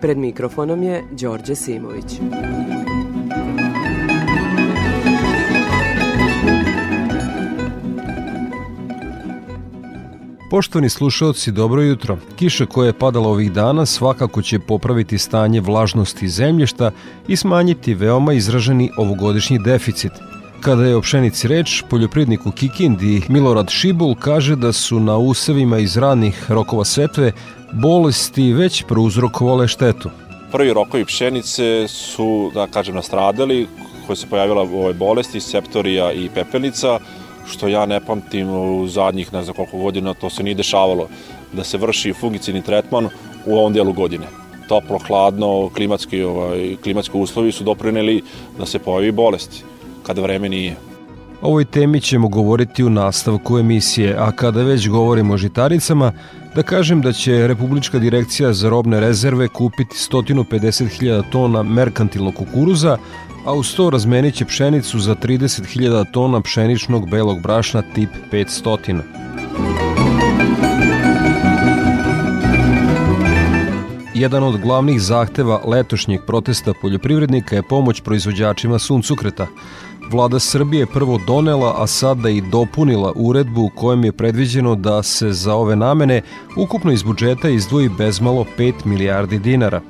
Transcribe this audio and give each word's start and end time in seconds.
Pred 0.00 0.18
mikrofonom 0.18 0.82
je 0.82 1.04
Đorđe 1.10 1.54
Simović. 1.54 2.20
Poštovani 10.50 10.88
slušalci, 10.88 11.52
dobro 11.52 11.82
jutro. 11.82 12.18
Kiša 12.36 12.66
koja 12.66 12.86
je 12.86 12.98
padala 12.98 13.28
ovih 13.28 13.52
dana 13.52 13.86
svakako 13.86 14.42
će 14.42 14.58
popraviti 14.58 15.18
stanje 15.18 15.60
vlažnosti 15.60 16.28
zemljišta 16.28 16.90
i 17.28 17.36
smanjiti 17.36 17.94
veoma 17.94 18.32
izraženi 18.32 18.90
ovogodišnji 18.96 19.58
deficit. 19.58 20.12
Kada 20.60 20.84
je 20.84 20.96
o 20.96 21.00
pšenici 21.00 21.48
reč, 21.48 21.82
poljoprivrednik 21.90 22.46
u 22.46 22.50
Kikindi 22.50 23.22
Milorad 23.28 23.70
Šibul 23.70 24.14
kaže 24.14 24.56
da 24.56 24.72
su 24.72 25.00
na 25.00 25.16
usevima 25.16 25.78
iz 25.78 25.96
ranih 25.96 26.50
rokova 26.50 26.84
setve 26.84 27.32
bolesti 27.72 28.52
već 28.52 28.84
prouzrokovale 28.88 29.68
štetu. 29.68 30.10
Prvi 30.52 30.72
rokovi 30.72 31.04
pšenice 31.04 31.88
su, 31.88 32.50
da 32.54 32.66
kažem, 32.66 32.94
nastradali, 32.94 33.66
koje 34.06 34.16
se 34.16 34.26
pojavila 34.26 34.62
ove 34.62 34.92
bolesti, 34.92 35.40
septorija 35.40 36.12
i 36.12 36.28
pepelnica, 36.34 36.98
što 37.46 37.68
ja 37.68 37.86
ne 37.86 38.00
pamtim 38.00 38.48
u 38.48 38.86
zadnjih 38.88 39.32
ne 39.32 39.42
znam 39.42 39.56
koliko 39.56 39.78
godina, 39.78 40.14
to 40.14 40.30
se 40.30 40.42
nije 40.42 40.54
dešavalo, 40.54 41.08
da 41.52 41.64
se 41.64 41.78
vrši 41.78 42.12
fungicidni 42.12 42.62
tretman 42.62 43.08
u 43.46 43.56
ovom 43.56 43.72
delu 43.72 43.92
godine. 43.92 44.26
Toplo, 44.68 44.98
hladno, 44.98 45.70
klimatski, 45.74 46.22
ovaj, 46.22 46.76
klimatski 46.82 47.16
uslovi 47.16 47.52
su 47.52 47.64
doprineli 47.64 48.22
da 48.58 48.66
se 48.66 48.78
pojavi 48.78 49.12
bolesti, 49.12 49.64
kada 50.02 50.22
vreme 50.22 50.48
nije. 50.48 50.76
O 51.42 51.48
ovoj 51.48 51.64
temi 51.64 52.00
ćemo 52.00 52.28
govoriti 52.28 52.84
u 52.84 52.90
nastavku 52.90 53.58
emisije, 53.58 54.14
a 54.18 54.32
kada 54.32 54.62
već 54.62 54.88
govorimo 54.88 55.34
o 55.34 55.36
žitaricama, 55.36 56.12
da 56.56 56.62
kažem 56.62 57.00
da 57.00 57.12
će 57.12 57.46
Republička 57.46 57.98
direkcija 57.98 58.52
za 58.52 58.68
robne 58.68 59.00
rezerve 59.00 59.48
kupiti 59.48 59.96
150.000 60.10 61.22
tona 61.30 61.62
merkantilnog 61.62 62.34
kukuruza, 62.34 62.96
a 63.44 63.52
uz 63.52 63.74
to 63.74 63.90
razmenit 63.90 64.34
će 64.34 64.44
pšenicu 64.44 65.00
za 65.00 65.14
30.000 65.14 66.04
tona 66.12 66.40
pšeničnog 66.40 67.10
belog 67.10 67.40
brašna 67.42 67.82
tip 67.94 68.10
500. 68.32 69.00
Jedan 74.14 74.42
od 74.42 74.60
glavnih 74.60 75.00
zahteva 75.00 75.60
letošnjeg 75.66 76.20
protesta 76.26 76.72
poljoprivrednika 76.82 77.56
je 77.56 77.62
pomoć 77.62 78.00
proizvođačima 78.00 78.78
suncukreta. 78.78 79.46
Vlada 80.10 80.38
Srbije 80.38 80.86
prvo 80.86 81.20
donela, 81.26 81.74
a 81.82 81.86
sada 81.86 82.30
i 82.30 82.40
dopunila 82.40 83.12
uredbu 83.16 83.62
u 83.62 83.70
kojem 83.74 84.04
je 84.04 84.12
predviđeno 84.12 84.74
da 84.74 85.02
se 85.02 85.32
za 85.32 85.54
ove 85.54 85.76
namene 85.76 86.22
ukupno 86.56 86.92
iz 86.92 87.02
budžeta 87.02 87.48
izdvoji 87.48 87.88
bezmalo 87.88 88.44
5 88.58 88.72
milijardi 88.84 89.38
dinara. 89.38 89.80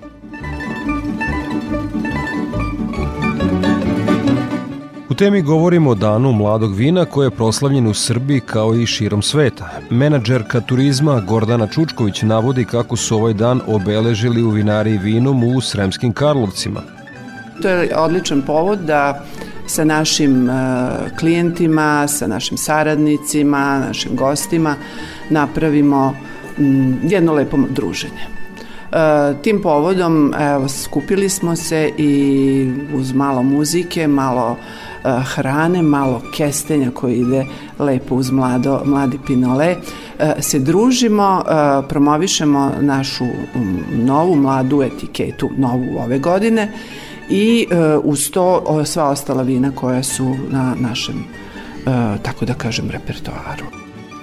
U 5.11 5.15
temi 5.15 5.43
govorimo 5.43 5.91
o 5.91 5.95
danu 5.95 6.33
mladog 6.33 6.75
vina 6.75 7.05
koji 7.05 7.27
je 7.27 7.31
proslavljen 7.31 7.87
u 7.87 7.95
Srbiji 7.95 8.41
kao 8.41 8.75
i 8.75 8.87
širom 8.87 9.23
sveta. 9.23 9.69
Menadžerka 9.91 10.61
turizma 10.61 11.21
Gordana 11.21 11.67
Čučković 11.67 12.23
navodi 12.23 12.65
kako 12.65 12.97
su 12.97 13.17
ovaj 13.17 13.35
dan 13.35 13.61
obeležili 13.67 14.43
u 14.43 14.51
vinari 14.51 14.99
vinom 14.99 15.45
u 15.45 15.61
Sremskim 15.61 16.13
Karlovcima. 16.13 16.81
To 17.63 17.69
je 17.69 17.97
odličan 17.97 18.43
povod 18.43 18.79
da 18.79 19.25
sa 19.67 19.85
našim 19.85 20.49
klijentima, 21.19 22.09
sa 22.09 22.27
našim 22.27 22.57
saradnicima, 22.57 23.79
našim 23.79 24.17
gostima 24.17 24.75
napravimo 25.31 26.17
jedno 27.03 27.33
lepo 27.33 27.57
druženje. 27.71 28.27
Tim 29.43 29.63
povodom 29.63 30.35
evo, 30.39 30.69
skupili 30.69 31.29
smo 31.29 31.57
se 31.57 31.91
i 31.99 32.73
uz 32.95 33.13
malo 33.13 33.43
muzike, 33.43 34.09
malo 34.09 34.57
hrane, 35.35 35.83
malo 35.83 36.23
kestenja 36.37 36.91
koji 36.91 37.17
ide 37.17 37.45
lepo 37.79 38.15
uz 38.15 38.31
mlado, 38.31 38.83
mladi 38.85 39.19
pinole, 39.27 39.77
se 40.41 40.59
družimo, 40.59 41.45
promovišemo 41.89 42.73
našu 42.81 43.25
novu 43.95 44.37
mladu 44.37 44.83
etiketu, 44.83 45.51
novu 45.57 45.99
ove 45.99 46.19
godine 46.19 46.73
i 47.31 47.67
uz 48.03 48.31
to 48.31 48.65
sva 48.85 49.11
ostala 49.11 49.43
vina 49.43 49.73
koja 49.75 50.03
su 50.03 50.37
na 50.49 50.75
našem, 50.81 51.25
tako 52.23 52.45
da 52.45 52.55
kažem, 52.55 52.91
repertoaru. 52.91 53.65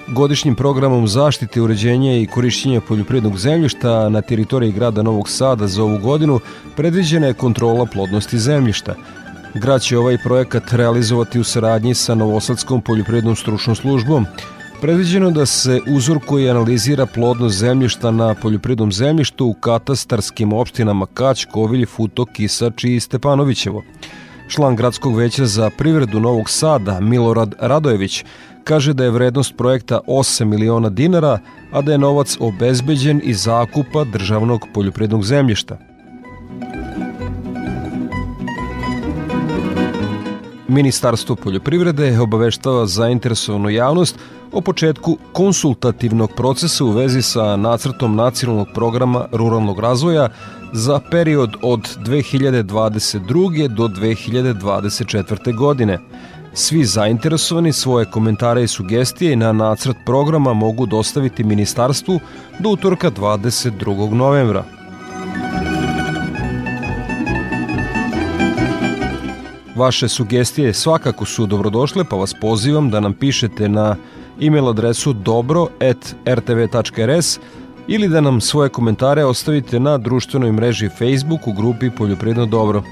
Godišnjim 0.08 0.54
programom 0.54 1.08
zaštite, 1.08 1.60
uređenja 1.60 2.16
i 2.16 2.26
korišćenja 2.26 2.80
poljoprivrednog 2.80 3.38
zemljišta 3.38 4.08
na 4.08 4.22
teritoriji 4.22 4.72
grada 4.72 5.02
Novog 5.02 5.28
Sada 5.28 5.66
za 5.66 5.82
ovu 5.82 5.98
godinu 5.98 6.40
predviđena 6.76 7.26
je 7.26 7.34
kontrola 7.34 7.86
plodnosti 7.86 8.38
zemljišta. 8.38 8.94
Grad 9.54 9.82
će 9.82 9.98
ovaj 9.98 10.18
projekat 10.18 10.72
realizovati 10.72 11.40
u 11.40 11.44
saradnji 11.44 11.94
sa 11.94 12.14
Novosadskom 12.14 12.80
poljoprivrednom 12.80 13.36
stručnom 13.36 13.76
službom. 13.76 14.26
Predviđeno 14.80 15.30
da 15.30 15.46
se 15.46 15.80
uzorkuje 15.86 16.46
i 16.46 16.50
analizira 16.50 17.06
plodnost 17.06 17.58
zemljišta 17.58 18.10
na 18.10 18.34
poljoprivrednom 18.34 18.92
zemljištu 18.92 19.46
u 19.46 19.54
katastarskim 19.54 20.52
opštinama 20.52 21.06
Kać, 21.06 21.44
Kovilj, 21.44 21.86
Futo, 21.86 22.24
Kisač 22.24 22.84
i 22.84 23.00
Stepanovićevo. 23.00 23.82
Član 24.48 24.76
gradskog 24.76 25.16
veća 25.16 25.46
za 25.46 25.70
privredu 25.78 26.20
Novog 26.20 26.50
Sada, 26.50 27.00
Milorad 27.00 27.54
Radojević, 27.60 28.24
kaže 28.64 28.92
da 28.92 29.04
je 29.04 29.10
vrednost 29.10 29.56
projekta 29.56 30.00
8 30.06 30.44
miliona 30.44 30.90
dinara, 30.90 31.38
a 31.72 31.82
da 31.82 31.92
je 31.92 31.98
novac 31.98 32.36
obezbeđen 32.40 33.20
iz 33.24 33.42
zakupa 33.42 34.04
državnog 34.04 34.66
poljoprivrednog 34.74 35.24
zemljišta. 35.24 35.78
Ministarstvo 40.68 41.36
poljoprivrede 41.36 42.20
obaveštava 42.20 42.86
zainteresovanu 42.86 43.70
javnost 43.70 44.18
o 44.52 44.60
početku 44.60 45.18
konsultativnog 45.32 46.30
procesa 46.36 46.84
u 46.84 46.90
vezi 46.90 47.22
sa 47.22 47.56
nacrtom 47.56 48.16
nacionalnog 48.16 48.68
programa 48.74 49.26
ruralnog 49.32 49.80
razvoja 49.80 50.28
za 50.72 51.00
period 51.10 51.56
od 51.62 51.80
2022. 52.04 53.68
do 53.68 53.88
2024. 53.88 55.56
godine. 55.56 55.98
Svi 56.54 56.84
zainteresovani 56.84 57.72
svoje 57.72 58.10
komentare 58.10 58.62
i 58.62 58.68
sugestije 58.68 59.36
na 59.36 59.52
nacrt 59.52 59.96
programa 60.06 60.52
mogu 60.52 60.86
dostaviti 60.86 61.44
ministarstvu 61.44 62.20
do 62.58 62.68
utorka 62.68 63.10
22. 63.10 64.12
novembra. 64.12 64.64
Vaše 69.74 70.08
sugestije 70.08 70.74
svakako 70.74 71.24
su 71.24 71.46
dobrodošle, 71.46 72.04
pa 72.04 72.16
vas 72.16 72.34
pozivam 72.40 72.90
da 72.90 73.00
nam 73.00 73.12
pišete 73.12 73.68
na 73.68 73.96
e-mail 74.40 74.68
adresu 74.68 75.12
dobro.rtv.rs 75.12 75.78
ili 77.88 78.08
da 78.08 78.20
nam 78.20 78.40
svoje 78.40 78.68
komentare 78.68 79.24
ostavite 79.24 79.80
na 79.80 79.98
društvenoj 79.98 80.52
mreži 80.52 80.88
Facebook 80.88 81.46
u 81.46 81.52
grupi 81.52 81.90
Poljoprivredno 81.90 82.46
dobro. 82.46 82.82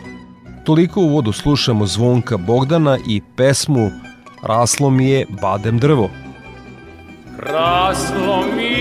Toliko 0.64 1.00
u 1.00 1.08
vodu 1.08 1.32
slušamo 1.32 1.86
zvonka 1.86 2.36
Bogdana 2.36 2.98
i 3.08 3.22
pesmu 3.36 3.90
Raslo 4.42 4.90
mi 4.90 5.08
je 5.08 5.26
badem 5.40 5.78
drvo. 5.78 6.10
Raslo 7.38 8.44
mi 8.56 8.71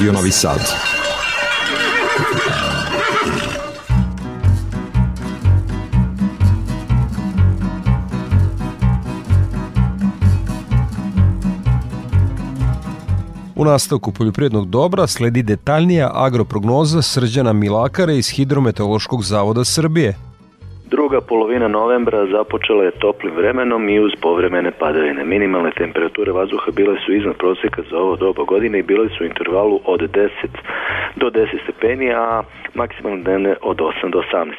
Radio 0.00 0.12
Novi 0.12 0.30
Sad. 0.30 0.60
U 13.56 13.64
nastavku 13.64 14.12
poljoprivrednog 14.12 14.68
dobra 14.68 15.06
sledi 15.06 15.42
detaljnija 15.42 16.10
agroprognoza 16.14 17.02
Srđana 17.02 17.52
Milakara 17.52 18.12
iz 18.12 18.28
Hidrometeorološkog 18.28 19.24
zavoda 19.24 19.64
Srbije– 19.64 20.16
Druga 21.10 21.26
polovina 21.26 21.68
novembra 21.68 22.26
započela 22.26 22.84
je 22.84 22.90
toplim 22.90 23.34
vremenom 23.36 23.88
i 23.88 24.00
uz 24.00 24.12
povremene 24.20 24.70
padavine. 24.70 25.24
Minimalne 25.24 25.70
temperature 25.70 26.32
vazduha 26.32 26.70
bile 26.70 26.96
su 27.06 27.12
iznad 27.12 27.36
proseka 27.36 27.82
za 27.90 27.96
ovo 27.98 28.16
doba 28.16 28.44
godine 28.44 28.78
i 28.78 28.82
bile 28.82 29.08
su 29.08 29.24
u 29.24 29.26
intervalu 29.26 29.80
od 29.84 30.00
10 30.00 30.28
do 31.16 31.30
10 31.30 31.46
stepeni, 31.62 32.12
a 32.12 32.42
maksimalne 32.74 33.22
dnevne 33.22 33.56
od 33.62 33.76
8 33.76 34.10
do 34.10 34.22
18. 34.32 34.54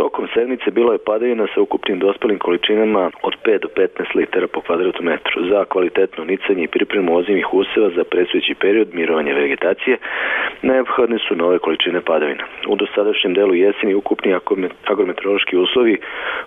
Tokom 0.00 0.28
sedmice 0.34 0.70
bilo 0.70 0.92
je 0.92 1.04
padavina 1.06 1.46
sa 1.54 1.60
ukupnim 1.60 1.98
dospelim 1.98 2.38
količinama 2.38 3.10
od 3.22 3.34
5 3.44 3.58
do 3.64 3.68
15 3.76 4.16
litara 4.16 4.46
po 4.46 4.60
kvadratu 4.60 5.02
metru. 5.02 5.48
Za 5.50 5.64
kvalitetno 5.64 6.24
nicanje 6.24 6.62
i 6.64 6.72
pripremu 6.76 7.16
ozimih 7.16 7.54
useva 7.54 7.90
za 7.96 8.04
predsujući 8.04 8.54
period 8.54 8.88
mirovanja 8.92 9.34
vegetacije 9.34 9.96
neophodne 10.62 11.18
su 11.28 11.36
nove 11.36 11.58
količine 11.58 12.00
padavina. 12.00 12.44
U 12.68 12.76
dosadašnjem 12.76 13.34
delu 13.34 13.54
jeseni 13.54 13.94
ukupni 13.94 14.34
agrometeorološki 14.84 15.56
uslovi, 15.56 15.98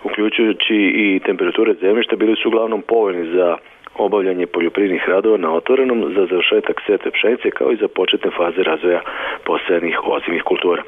uključujući 0.04 0.76
i 0.76 1.20
temperature 1.26 1.74
zemljišta, 1.74 2.16
bili 2.16 2.36
su 2.36 2.48
uglavnom 2.50 2.82
povoljni 2.82 3.26
za 3.36 3.58
obavljanje 3.96 4.48
poljoprivrednih 4.48 5.10
radova 5.10 5.38
na 5.38 5.54
otvorenom 5.54 6.14
za 6.16 6.26
završetak 6.26 6.82
sete 6.86 7.12
pšenice 7.12 7.52
kao 7.52 7.72
i 7.72 7.76
za 7.76 7.88
početne 7.88 8.32
faze 8.38 8.64
razvoja 8.64 9.02
posajanih 9.44 10.00
ozimih 10.08 10.44
kultura. 10.44 10.84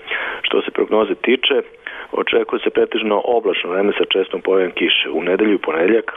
Što 0.45 0.61
se 0.61 0.71
prognoze 0.71 1.15
tiče, 1.15 1.61
Očekuje 2.11 2.59
se 2.59 2.69
pretežno 2.69 3.21
oblačno 3.25 3.69
vreme 3.69 3.91
sa 3.97 4.05
čestom 4.05 4.41
pojavom 4.41 4.71
kiše. 4.71 5.09
U 5.09 5.23
nedelju 5.23 5.53
i 5.53 5.65
ponedeljak 5.67 6.11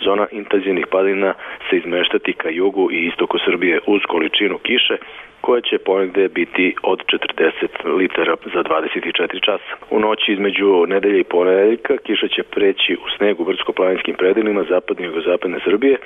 zona 0.00 0.26
intenzivnih 0.30 0.86
padina 0.86 1.34
se 1.70 1.76
izmeštati 1.76 2.32
ka 2.32 2.48
jugu 2.48 2.90
i 2.92 3.06
istoku 3.06 3.38
Srbije 3.44 3.80
uz 3.86 4.02
količinu 4.08 4.58
kiše 4.58 4.96
koja 5.40 5.60
će 5.60 5.78
ponegde 5.78 6.28
biti 6.28 6.74
od 6.82 6.98
40 6.98 7.96
litara 7.98 8.36
za 8.54 8.62
24 8.62 9.44
časa. 9.44 9.72
U 9.90 10.00
noći 10.00 10.32
između 10.32 10.86
nedelje 10.88 11.20
i 11.20 11.30
ponedeljka 11.34 11.96
kiša 11.96 12.28
će 12.28 12.42
preći 12.42 12.94
u 12.94 13.08
snegu 13.16 13.44
brdsko-planinskim 13.44 14.16
predelima 14.16 14.62
zapadne 14.68 15.04
i 15.04 15.06
jugozapadne 15.06 15.58
Srbije, 15.64 15.96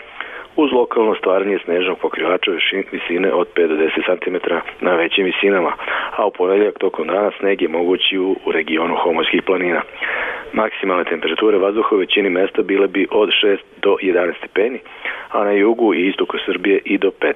uz 0.56 0.72
lokalno 0.72 1.14
stvaranje 1.14 1.58
snežnog 1.64 1.98
pokrivača 1.98 2.50
visine 2.92 3.32
od 3.32 3.48
5 3.54 3.66
do 3.66 3.74
10 3.74 3.90
cm 4.24 4.36
na 4.80 4.94
većim 4.94 5.24
visinama, 5.24 5.72
a 6.16 6.26
u 6.26 6.30
ponedeljak 6.30 6.78
tokom 6.78 7.06
dana 7.06 7.30
sneg 7.38 7.55
je 7.62 7.68
mogući 7.68 8.18
u, 8.18 8.36
u 8.46 8.52
regionu 8.52 8.94
Homorskih 9.04 9.42
planina. 9.46 9.82
Maksimalne 10.52 11.04
temperature 11.04 11.58
vazduha 11.58 11.88
u 11.96 11.98
većini 11.98 12.30
mesta 12.30 12.62
bile 12.62 12.88
bi 12.88 13.06
od 13.10 13.28
6 13.44 13.56
do 13.82 13.96
11 14.02 14.32
stepeni, 14.38 14.78
a 15.30 15.44
na 15.44 15.50
jugu 15.50 15.94
i 15.94 16.08
istoku 16.08 16.36
Srbije 16.46 16.80
i 16.84 16.98
do 16.98 17.10
15 17.20 17.32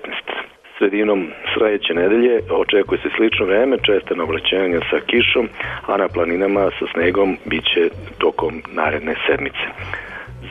sredinom 0.81 1.29
sledeće 1.55 1.95
nedelje 1.95 2.41
očekuje 2.51 2.99
se 3.03 3.09
slično 3.17 3.47
vreme, 3.47 3.77
česte 3.87 4.15
oblačenja 4.23 4.81
sa 4.91 4.99
kišom, 5.07 5.49
a 5.87 5.97
na 5.97 6.09
planinama 6.09 6.71
sa 6.79 6.87
snegom 6.93 7.37
biće 7.45 7.89
tokom 8.19 8.63
naredne 8.73 9.15
sedmice. 9.27 9.67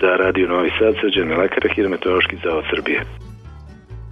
Za 0.02 0.16
Radio 0.18 0.48
Novi 0.48 0.72
Sad, 0.80 0.96
Srđan 1.02 1.28
Melekara, 1.28 1.74
Hidrometeorološki 1.74 2.36
zavod 2.44 2.64
Srbije. 2.70 3.29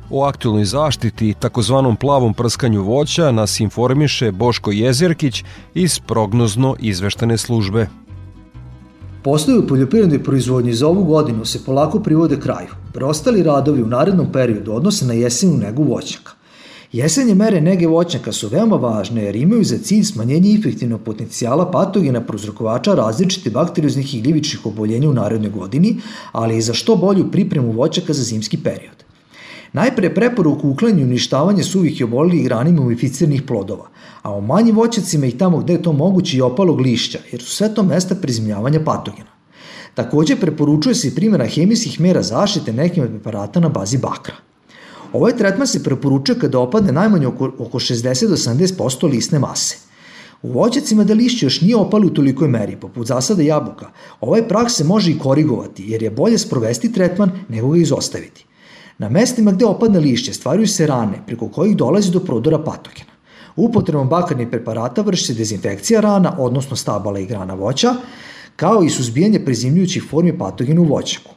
O 0.10 0.24
aktualnoj 0.24 0.66
zaštiti 0.66 1.30
i 1.30 1.34
takozvanom 1.34 1.96
plavom 1.96 2.34
prskanju 2.34 2.84
voća 2.84 3.32
nas 3.32 3.60
informiše 3.60 4.32
Boško 4.32 4.72
Jezerkić 4.72 5.44
iz 5.76 6.00
prognozno 6.00 6.76
izveštane 6.80 7.38
službe. 7.38 7.88
Poslovi 9.24 9.60
u 9.60 9.68
poljoprivrednoj 9.68 10.24
proizvodnji 10.24 10.74
za 10.74 10.88
ovu 10.88 11.04
godinu 11.04 11.46
se 11.46 11.66
polako 11.66 12.00
privode 12.00 12.40
kraju. 12.40 12.68
Preostali 12.94 13.44
radovi 13.44 13.84
u 13.84 13.88
narednom 13.88 14.32
periodu 14.32 14.74
odnose 14.74 15.06
na 15.06 15.14
jesenu 15.14 15.58
negu 15.58 15.84
voćnjaka. 15.84 16.32
Jesenje 16.92 17.36
mere 17.36 17.62
nege 17.62 17.88
voćnjaka 17.88 18.32
su 18.32 18.48
veoma 18.48 18.76
važne 18.76 19.24
jer 19.24 19.36
imaju 19.36 19.64
za 19.64 19.78
cilj 19.78 20.04
smanjenje 20.04 20.56
efektivnog 20.60 21.02
potencijala 21.02 21.72
patogena 21.72 22.22
prozrokovača 22.22 22.96
različite 22.96 23.50
bakterioznih 23.50 24.16
i 24.16 24.22
gljivičnih 24.22 24.66
oboljenja 24.66 25.10
u 25.10 25.14
narednoj 25.14 25.52
godini, 25.52 25.98
ali 26.32 26.58
i 26.58 26.62
za 26.62 26.74
što 26.74 26.96
bolju 26.96 27.32
pripremu 27.32 27.72
voćaka 27.72 28.14
za 28.14 28.24
zimski 28.24 28.58
period. 28.58 29.07
Najpre 29.74 30.14
preporuku 30.16 30.70
uklanju 30.70 31.04
uništavanje 31.04 31.64
suvih 31.64 32.00
i 32.00 32.04
obolilih 32.04 32.44
grani 32.44 32.72
mumificiranih 32.72 33.42
plodova, 33.42 33.90
a 34.22 34.36
u 34.36 34.42
manjim 34.42 34.76
voćacima 34.76 35.26
i 35.26 35.38
tamo 35.38 35.58
gde 35.58 35.74
je 35.74 35.82
to 35.82 35.94
moguće 35.94 36.38
i 36.38 36.42
opalog 36.42 36.80
lišća, 36.80 37.20
jer 37.32 37.42
su 37.42 37.56
sve 37.56 37.74
to 37.74 37.84
mesta 37.84 38.16
prizemljavanja 38.16 38.80
patogena. 38.86 39.38
Takođe 39.94 40.36
preporučuje 40.36 40.96
se 40.96 41.08
i 41.08 41.16
primjena 41.16 41.46
hemijskih 41.46 42.02
mera 42.02 42.22
zaštite 42.24 42.74
nekim 42.74 43.04
od 43.04 43.10
preparata 43.10 43.60
na 43.60 43.70
bazi 43.70 43.98
bakra. 43.98 44.36
Ovaj 45.14 45.38
tretman 45.38 45.68
se 45.68 45.84
preporučuje 45.84 46.40
kada 46.40 46.60
opadne 46.60 46.92
najmanje 46.92 47.28
oko, 47.28 47.52
oko 47.58 47.80
60 47.80 48.28
do 48.28 48.36
70% 48.36 49.10
lisne 49.10 49.40
mase. 49.40 49.78
U 50.42 50.52
voćacima 50.52 51.04
da 51.04 51.14
lišće 51.14 51.46
još 51.46 51.62
nije 51.62 51.76
opalo 51.76 52.08
u 52.08 52.10
tolikoj 52.10 52.48
meri, 52.48 52.76
poput 52.76 53.08
zasada 53.08 53.44
jabuka, 53.44 53.90
ovaj 54.22 54.48
prag 54.48 54.70
se 54.70 54.84
može 54.84 55.12
i 55.12 55.20
korigovati, 55.20 55.84
jer 55.88 56.04
je 56.04 56.12
bolje 56.12 56.38
sprovesti 56.38 56.94
tretman 56.94 57.32
nego 57.50 57.70
ga 57.70 57.78
izostaviti. 57.78 58.47
Na 58.98 59.10
mestima 59.10 59.52
gde 59.52 59.66
opadne 59.66 60.00
lišće 60.00 60.34
stvaraju 60.34 60.68
se 60.68 60.88
rane 60.88 61.22
preko 61.26 61.50
kojih 61.50 61.78
dolazi 61.78 62.12
do 62.12 62.20
prodora 62.20 62.60
patogena. 62.60 63.12
Upotrebom 63.56 64.10
bakarnih 64.10 64.48
preparata 64.48 65.02
vrši 65.02 65.26
se 65.26 65.34
dezinfekcija 65.34 66.02
rana, 66.02 66.36
odnosno 66.40 66.76
stabala 66.76 67.20
i 67.20 67.26
grana 67.26 67.54
voća, 67.54 67.94
kao 68.56 68.84
i 68.84 68.90
suzbijanje 68.90 69.46
prezimljujućih 69.46 70.04
formi 70.10 70.38
patogena 70.38 70.82
u 70.82 70.84
voćaku. 70.84 71.32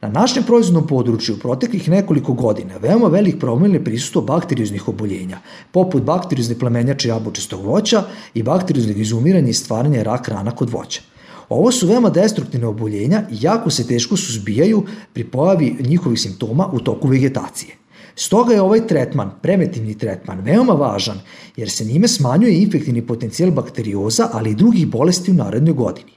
Na 0.00 0.08
našem 0.08 0.42
proizvodnom 0.42 0.86
području 0.86 1.34
u 1.34 1.38
proteklih 1.38 1.88
nekoliko 1.88 2.32
godina 2.32 2.76
veoma 2.76 3.08
velik 3.08 3.38
problem 3.40 3.74
je 3.74 3.84
prisustvo 3.84 4.22
bakterioznih 4.22 4.88
oboljenja, 4.88 5.38
poput 5.72 6.02
bakteriozne 6.02 6.58
plemenjače 6.58 7.08
jabučestog 7.08 7.64
voća 7.64 8.02
i 8.34 8.42
bakterioznog 8.42 8.98
izumiranja 8.98 9.48
i 9.48 9.52
stvaranja 9.52 10.02
rak 10.02 10.28
rana 10.28 10.50
kod 10.50 10.70
voća. 10.70 11.00
Ovo 11.48 11.72
su 11.72 11.86
veoma 11.86 12.10
destruktivne 12.10 12.66
oboljenja 12.66 13.22
i 13.30 13.36
jako 13.40 13.70
se 13.70 13.86
teško 13.86 14.16
suzbijaju 14.16 14.84
pri 15.12 15.24
pojavi 15.24 15.76
njihovih 15.80 16.20
simptoma 16.20 16.68
u 16.72 16.80
toku 16.80 17.08
vegetacije. 17.08 17.76
Stoga 18.16 18.54
je 18.54 18.60
ovaj 18.62 18.86
tretman, 18.86 19.30
preventivni 19.42 19.98
tretman, 19.98 20.40
veoma 20.40 20.72
važan 20.72 21.20
jer 21.56 21.70
se 21.70 21.84
njime 21.84 22.08
smanjuje 22.08 22.62
infektivni 22.62 23.06
potencijal 23.06 23.50
bakterioza, 23.50 24.28
ali 24.32 24.50
i 24.50 24.54
drugih 24.54 24.86
bolesti 24.86 25.30
u 25.30 25.34
narednoj 25.34 25.74
godini. 25.74 26.12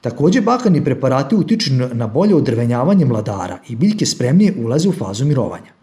Takođe, 0.00 0.40
bakani 0.40 0.84
preparati 0.84 1.34
utiču 1.34 1.70
na 1.74 2.06
bolje 2.06 2.34
odrvenjavanje 2.34 3.04
mladara 3.04 3.58
i 3.68 3.76
biljke 3.76 4.06
spremnije 4.06 4.54
ulaze 4.58 4.88
u 4.88 4.92
fazu 4.92 5.24
mirovanja. 5.24 5.77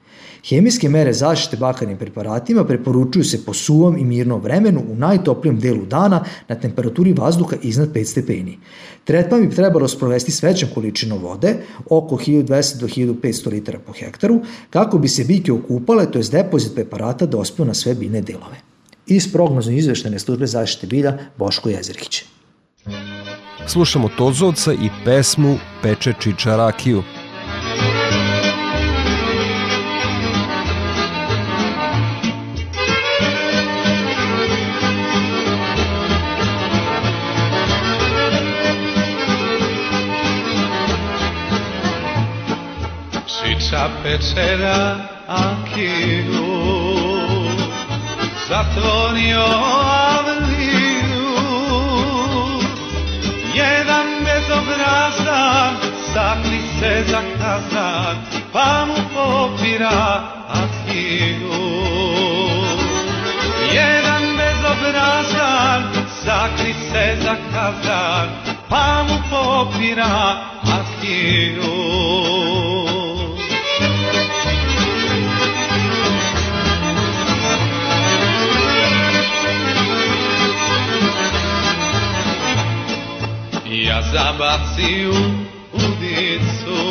Hemijske 0.49 0.89
mere 0.89 1.13
zaštite 1.13 1.57
bakarnim 1.57 1.97
preparatima 1.97 2.63
preporučuju 2.65 3.23
se 3.23 3.45
po 3.45 3.53
suvom 3.53 3.97
i 3.97 4.05
mirnom 4.05 4.41
vremenu 4.41 4.83
u 4.91 4.95
najtoplijem 4.95 5.59
delu 5.59 5.85
dana 5.85 6.23
na 6.47 6.55
temperaturi 6.55 7.13
vazduha 7.13 7.55
iznad 7.61 7.93
5 7.93 8.05
stepeni. 8.05 8.57
Tretman 9.03 9.41
bi 9.41 9.55
trebalo 9.55 9.87
sprovesti 9.87 10.31
s 10.31 10.43
većom 10.43 10.69
količinom 10.73 11.19
vode, 11.19 11.55
oko 11.89 12.15
1200 12.15 12.79
do 12.79 12.87
1500 12.87 13.51
litara 13.51 13.79
po 13.79 13.93
hektaru, 13.93 14.41
kako 14.69 14.97
bi 14.97 15.07
se 15.07 15.23
biljke 15.23 15.51
okupale, 15.51 16.11
to 16.11 16.19
je 16.19 16.25
depozit 16.31 16.75
preparata 16.75 17.25
dospio 17.25 17.65
na 17.65 17.73
sve 17.73 17.95
biljne 17.95 18.21
delove. 18.21 18.61
Iz 19.07 19.31
prognozno 19.33 19.71
izveštene 19.71 20.19
službe 20.19 20.47
zaštite 20.47 20.87
bilja 20.87 21.17
Boško 21.37 21.69
Jezerkić. 21.69 22.23
Slušamo 23.67 24.09
Tozovca 24.17 24.73
i 24.73 24.89
pesmu 25.05 25.57
Peče 25.83 26.13
Čiča 26.19 26.55
rakiju. 26.55 27.03
Čiča 44.15 44.35
pečera 44.35 44.95
akiju 45.27 46.45
Zatvorio 48.49 49.45
avliju. 50.17 51.35
Jedan 53.55 54.07
bezobrazan 54.23 55.75
Sakli 56.13 56.61
se 56.79 57.03
za 57.11 57.21
kazan 57.39 58.15
Pa 58.53 58.85
mu 58.87 58.95
popira 59.13 60.23
akiju 60.47 61.51
Jedan 63.73 64.23
bezobrazan 64.37 65.83
Sakli 66.23 66.73
se 66.73 67.17
za 67.23 67.35
kazan 67.53 68.29
Pa 68.69 69.03
mu 69.07 69.17
popira 69.29 70.35
akiju 70.63 72.34
zabaci 84.15 85.07
u 85.07 85.15
udicu 85.73 86.81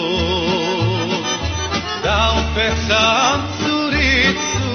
Da 2.04 2.34
upecam 2.40 3.40
curicu. 3.58 4.74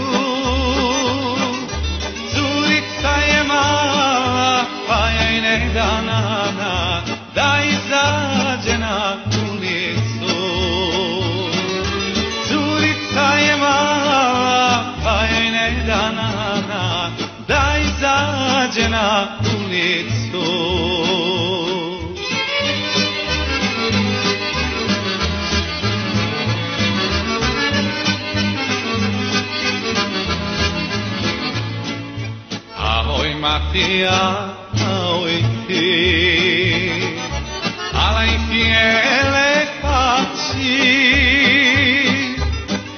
Curica 2.33 3.13
je 3.31 3.43
mala 3.43 4.65
Pa 4.87 5.09
joj 5.09 5.41
ne 5.41 5.71
da 5.73 6.01
nana 6.01 7.01
Da 7.35 7.59
izađe 7.65 8.77
na 8.77 9.15
ulicu 9.51 10.35
Curica 12.47 13.27
je 13.45 13.57
mala 13.57 14.83
Pa 15.03 15.25
joj 15.31 15.51
ne 15.51 15.83
da 15.87 16.11
nana 16.11 17.11
Da 17.47 17.75
izađe 17.81 18.89
na 18.89 19.27
ulicu 19.55 20.78
Matija, 33.49 34.53
oj 35.11 35.43
ti, 35.67 36.91
alaj 37.93 38.29
ti 38.49 38.59
je 38.59 39.23
lepa 39.35 40.17
si, 40.35 40.77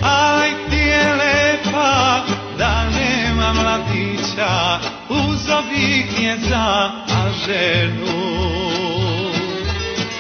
alaj 0.01 0.51
ti 0.70 0.77
je 0.77 1.13
lepa, 1.22 2.24
da 2.58 2.89
nema 2.89 3.53
mladića, 3.53 4.79
uzovih 5.10 6.20
je 6.20 6.38
za 6.50 6.91
ženu. 7.46 8.22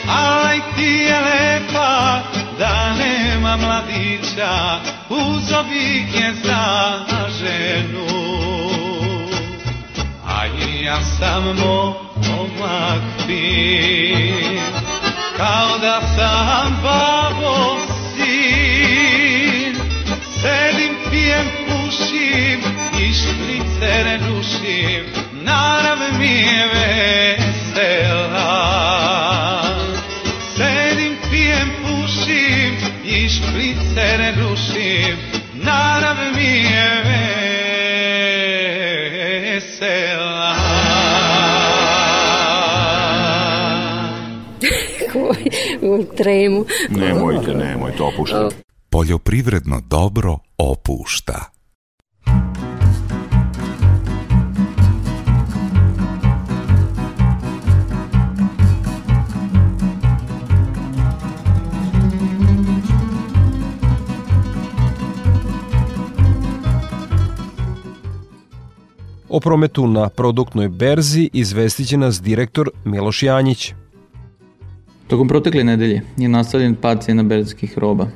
Alaj 0.07 0.59
ti 0.75 0.91
je 1.09 1.19
lepa, 1.21 2.21
da 2.59 2.91
ja 10.83 11.01
sam 11.01 11.43
momak 11.43 13.01
fin, 13.27 14.59
kao 15.37 15.77
da 15.81 16.01
sam 16.15 16.79
babo 16.83 17.77
sin. 18.15 19.75
Sedim, 20.41 20.95
pijem, 21.11 21.47
pušim 21.67 22.59
i 22.99 23.13
šprice 23.13 24.03
ne 24.03 24.17
rušim, 24.17 25.05
narav 25.43 25.97
mi 26.19 26.27
je 26.27 26.67
vesela. 26.67 27.30
U 45.95 46.03
tremu. 46.17 46.65
Nemojte, 46.89 47.53
nemojte, 47.53 48.03
opuštajte. 48.03 48.55
Poljoprivredno 48.89 49.81
dobro 49.89 50.37
opušta. 50.57 51.51
O 69.29 69.39
prometu 69.39 69.87
na 69.87 70.09
produktnoj 70.09 70.69
berzi 70.69 71.29
izvestit 71.33 71.87
će 71.87 71.97
nas 71.97 72.21
direktor 72.21 72.69
Miloš 72.85 73.23
Janjić. 73.23 73.73
Tokom 75.11 75.27
protekle 75.27 75.63
nedelje 75.63 76.01
je 76.17 76.29
nastavljen 76.29 76.75
pad 76.75 77.03
cijena 77.03 77.23
berzijskih 77.23 77.77
roba. 77.77 78.07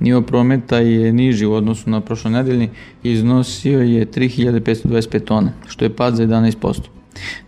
Nivo 0.00 0.20
prometa 0.22 0.78
je 0.78 1.12
niži 1.12 1.46
u 1.46 1.52
odnosu 1.52 1.90
na 1.90 2.00
prošle 2.00 2.30
nedeljni 2.30 2.68
i 3.02 3.12
iznosio 3.12 3.80
je 3.80 4.06
3525 4.06 5.24
tona, 5.24 5.52
što 5.66 5.84
je 5.84 5.96
pad 5.96 6.14
za 6.16 6.26
11%. 6.26 6.80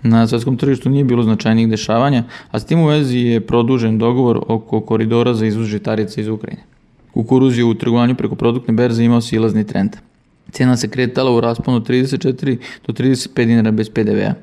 Na 0.02 0.26
svetskom 0.26 0.56
tržištu 0.56 0.90
nije 0.90 1.04
bilo 1.04 1.22
značajnih 1.22 1.68
dešavanja, 1.68 2.24
a 2.50 2.58
s 2.58 2.66
tim 2.66 2.80
u 2.80 2.86
vezi 2.86 3.18
je 3.18 3.46
produžen 3.46 3.98
dogovor 3.98 4.40
oko 4.48 4.80
koridora 4.80 5.34
za 5.34 5.46
izvoz 5.46 5.66
žitarica 5.66 6.20
iz 6.20 6.28
Ukrajine. 6.28 6.62
Kukuruz 7.14 7.58
je 7.58 7.64
u 7.64 7.74
trgovanju 7.74 8.14
preko 8.14 8.34
produktne 8.34 8.74
berze 8.74 9.04
imao 9.04 9.20
silazni 9.20 9.66
trend. 9.66 9.96
Cena 10.50 10.76
se 10.76 10.88
kretala 10.88 11.36
u 11.36 11.40
rasponu 11.40 11.80
34 11.80 12.58
do 12.86 12.92
35 12.92 13.44
dinara 13.44 13.70
bez 13.70 13.88
PDV-a. 13.90 14.34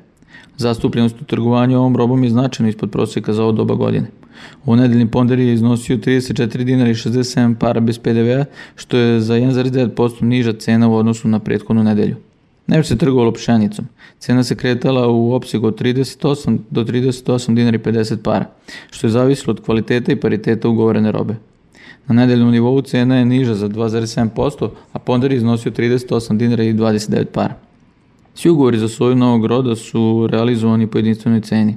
Zastupljenost 0.56 1.20
u 1.20 1.24
trgovanju 1.24 1.78
ovom 1.78 1.96
robom 1.96 2.24
je 2.24 2.30
značajno 2.30 2.68
ispod 2.68 2.90
prosjeka 2.90 3.32
za 3.32 3.42
ovo 3.42 3.52
doba 3.52 3.74
godine. 3.74 4.23
U 4.64 4.76
nedeljni 4.76 5.10
ponder 5.10 5.38
je 5.38 5.54
iznosio 5.54 5.96
34 5.96 6.64
dinara 6.64 6.90
i 6.90 6.94
67 6.94 7.54
para 7.54 7.80
bez 7.80 7.98
PDV-a, 7.98 8.44
što 8.76 8.96
je 8.96 9.20
za 9.20 9.34
1,9% 9.34 10.22
niža 10.22 10.52
cena 10.52 10.88
u 10.88 10.94
odnosu 10.94 11.28
na 11.28 11.38
prethodnu 11.38 11.84
nedelju. 11.84 12.16
Najviše 12.66 12.88
se 12.88 12.98
trgovalo 12.98 13.32
pšenicom. 13.32 13.84
Cena 14.18 14.44
se 14.44 14.54
kretala 14.54 15.08
u 15.08 15.32
opsegu 15.32 15.66
od 15.66 15.80
38 15.80 16.58
do 16.70 16.84
38 16.84 17.54
dinara 17.54 17.76
i 17.76 17.80
50 17.80 18.16
para, 18.16 18.46
što 18.90 19.06
je 19.06 19.10
zavisilo 19.10 19.50
od 19.50 19.60
kvaliteta 19.64 20.12
i 20.12 20.16
pariteta 20.16 20.68
ugovorene 20.68 21.12
robe. 21.12 21.34
Na 22.06 22.14
nedeljnom 22.14 22.50
nivou 22.50 22.82
cena 22.82 23.16
je 23.16 23.24
niža 23.24 23.54
za 23.54 23.68
2,7%, 23.68 24.68
a 24.92 24.98
ponder 24.98 25.32
je 25.32 25.36
iznosio 25.36 25.72
38 25.72 26.36
dinara 26.36 26.64
i 26.64 26.74
29 26.74 27.24
para. 27.24 27.54
Svi 28.34 28.50
ugovori 28.50 28.78
za 28.78 28.88
soju 28.88 29.16
novog 29.16 29.46
roda 29.46 29.76
su 29.76 30.28
realizovani 30.30 30.86
po 30.86 30.98
jedinstvenoj 30.98 31.40
ceni. 31.40 31.76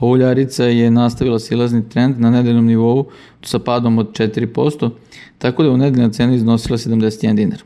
Uljarica 0.00 0.64
je 0.64 0.90
nastavila 0.90 1.38
silazni 1.38 1.88
trend 1.88 2.20
na 2.20 2.30
nedeljnom 2.30 2.66
nivou 2.66 3.06
sa 3.42 3.58
padom 3.58 3.98
od 3.98 4.12
4%, 4.12 4.90
tako 5.38 5.62
da 5.62 5.68
je 5.68 5.74
u 5.74 5.76
nedeljna 5.76 6.10
cena 6.10 6.34
iznosila 6.34 6.78
71 6.78 7.34
dinar. 7.34 7.62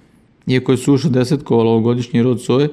Iako 0.47 0.73
je 0.73 0.79
suša 0.79 1.09
desetkovala 1.09 1.71
ovogodišnji 1.71 2.23
rod 2.23 2.43
soje, 2.43 2.69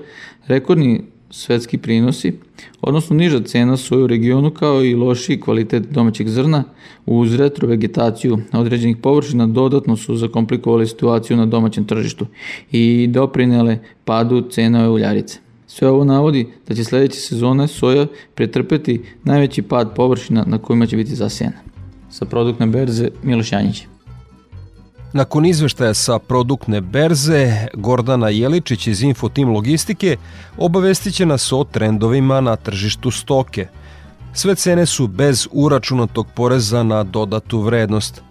rekordni 0.47 1.01
svetski 1.31 1.77
prinosi, 1.77 2.33
odnosno 2.81 3.15
niža 3.15 3.39
cena 3.43 3.77
soje 3.77 4.03
u 4.03 4.07
regionu 4.07 4.51
kao 4.51 4.83
i 4.83 4.95
lošiji 4.95 5.39
kvalitet 5.39 5.83
domaćeg 5.91 6.27
zrna 6.27 6.63
uz 7.05 7.35
retrovegetaciju 7.35 8.37
određenih 8.51 8.97
površina 8.97 9.47
dodatno 9.47 9.97
su 9.97 10.15
zakomplikovali 10.15 10.87
situaciju 10.87 11.37
na 11.37 11.45
domaćem 11.45 11.85
tržištu 11.85 12.25
i 12.71 13.07
doprinele 13.07 13.79
padu 14.05 14.41
cena 14.41 14.91
uljarice. 14.91 15.39
Sve 15.71 15.89
ovo 15.89 16.03
navodi 16.03 16.47
da 16.67 16.75
će 16.75 16.83
sledeće 16.83 17.19
sezone 17.19 17.67
soja 17.67 18.07
pretrpeti 18.35 19.01
najveći 19.23 19.61
pad 19.61 19.95
površina 19.95 20.43
na 20.47 20.57
kojima 20.57 20.85
će 20.85 20.97
biti 20.97 21.15
zasijena. 21.15 21.57
Sa 22.11 22.25
produktne 22.25 22.67
berze 22.67 23.09
Miloš 23.23 23.51
Janjić. 23.51 23.83
Nakon 25.13 25.45
izveštaja 25.45 25.93
sa 25.93 26.19
produktne 26.19 26.81
berze, 26.81 27.67
Gordana 27.73 28.29
Jeličić 28.29 28.87
iz 28.87 29.01
Infotim 29.01 29.49
Logistike 29.49 30.17
obavestit 30.57 31.13
će 31.13 31.25
nas 31.25 31.51
o 31.51 31.63
trendovima 31.63 32.41
na 32.41 32.55
tržištu 32.55 33.11
stoke. 33.11 33.67
Sve 34.33 34.55
cene 34.55 34.85
su 34.85 35.07
bez 35.07 35.47
uračunatog 35.51 36.27
poreza 36.35 36.83
na 36.83 37.03
dodatu 37.03 37.61
vrednost. 37.61 38.21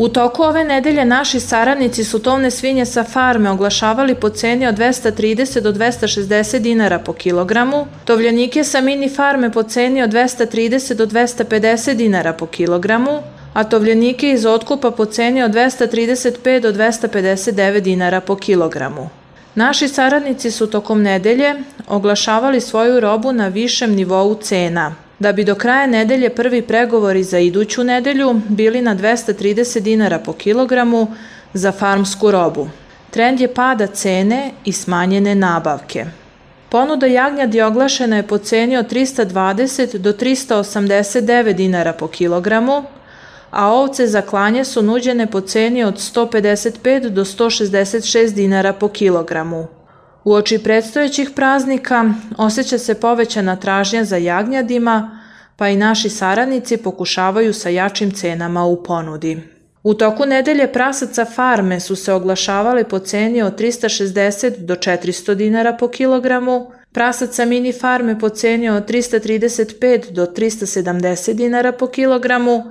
U 0.00 0.08
toku 0.08 0.42
ove 0.42 0.64
nedelje 0.64 1.04
naši 1.04 1.40
saradnici 1.40 2.04
su 2.04 2.18
tovne 2.18 2.50
svinje 2.50 2.84
sa 2.86 3.04
farme 3.04 3.50
oglašavali 3.50 4.14
po 4.14 4.28
ceni 4.28 4.66
od 4.66 4.74
230 4.74 5.60
do 5.60 5.72
260 5.72 6.58
dinara 6.58 6.98
po 6.98 7.12
kilogramu, 7.12 7.86
tovljanike 8.04 8.64
sa 8.64 8.80
mini 8.80 9.08
farme 9.08 9.52
po 9.52 9.62
ceni 9.62 10.02
od 10.02 10.10
230 10.10 10.94
do 10.94 11.06
250 11.06 11.94
dinara 11.94 12.32
po 12.32 12.46
kilogramu, 12.46 13.22
a 13.54 13.64
tovljenike 13.64 14.30
iz 14.30 14.46
otkupa 14.46 14.90
po 14.90 15.04
ceni 15.04 15.42
od 15.42 15.50
235 15.50 16.60
do 16.60 16.72
259 16.72 17.80
dinara 17.80 18.20
po 18.20 18.36
kilogramu. 18.36 19.08
Naši 19.54 19.88
saradnici 19.88 20.50
su 20.50 20.66
tokom 20.66 21.02
nedelje 21.02 21.54
oglašavali 21.88 22.60
svoju 22.60 23.00
robu 23.00 23.32
na 23.32 23.48
višem 23.48 23.94
nivou 23.94 24.34
cena, 24.34 24.94
da 25.18 25.32
bi 25.32 25.44
do 25.44 25.54
kraja 25.54 25.86
nedelje 25.86 26.30
prvi 26.30 26.62
pregovori 26.62 27.22
za 27.22 27.38
iduću 27.38 27.84
nedelju 27.84 28.40
bili 28.48 28.82
na 28.82 28.96
230 28.96 29.80
dinara 29.80 30.18
po 30.18 30.32
kilogramu 30.32 31.06
za 31.54 31.72
farmsku 31.72 32.30
robu. 32.30 32.68
Trend 33.10 33.40
je 33.40 33.54
pada 33.54 33.86
cene 33.86 34.50
i 34.64 34.72
smanjene 34.72 35.34
nabavke. 35.34 36.04
Ponuda 36.68 37.06
jagnjadi 37.06 37.60
oglašena 37.60 38.16
je 38.16 38.26
po 38.26 38.38
ceni 38.38 38.76
od 38.76 38.92
320 38.92 39.98
do 39.98 40.12
389 40.12 41.52
dinara 41.52 41.92
po 41.92 42.08
kilogramu, 42.08 42.84
a 43.50 43.72
ovce 43.72 44.06
za 44.06 44.22
klanje 44.22 44.64
su 44.64 44.82
nuđene 44.82 45.26
po 45.26 45.40
ceni 45.40 45.84
od 45.84 45.94
155 45.94 47.08
do 47.08 47.24
166 47.24 48.34
dinara 48.34 48.72
po 48.72 48.88
kilogramu. 48.88 49.77
U 50.28 50.32
oči 50.32 50.58
predstojećih 50.58 51.30
praznika 51.34 52.04
osjeća 52.36 52.78
se 52.78 52.94
povećana 52.94 53.56
tražnja 53.56 54.04
za 54.04 54.16
jagnjadima, 54.16 55.20
pa 55.56 55.68
i 55.68 55.76
naši 55.76 56.10
saradnici 56.10 56.76
pokušavaju 56.76 57.54
sa 57.54 57.68
jačim 57.68 58.10
cenama 58.10 58.64
u 58.64 58.82
ponudi. 58.82 59.38
U 59.82 59.94
toku 59.94 60.26
nedelje 60.26 60.72
prasaca 60.72 61.24
farme 61.24 61.80
su 61.80 61.96
se 61.96 62.12
oglašavali 62.12 62.84
po 62.84 62.98
ceni 62.98 63.42
od 63.42 63.60
360 63.60 64.58
do 64.58 64.74
400 64.74 65.34
dinara 65.34 65.76
po 65.76 65.88
kilogramu, 65.88 66.70
prasaca 66.92 67.44
mini 67.44 67.72
farme 67.72 68.18
po 68.18 68.28
ceni 68.28 68.68
od 68.68 68.90
335 68.90 70.10
do 70.10 70.26
370 70.26 71.32
dinara 71.32 71.72
po 71.72 71.86
kilogramu, 71.86 72.64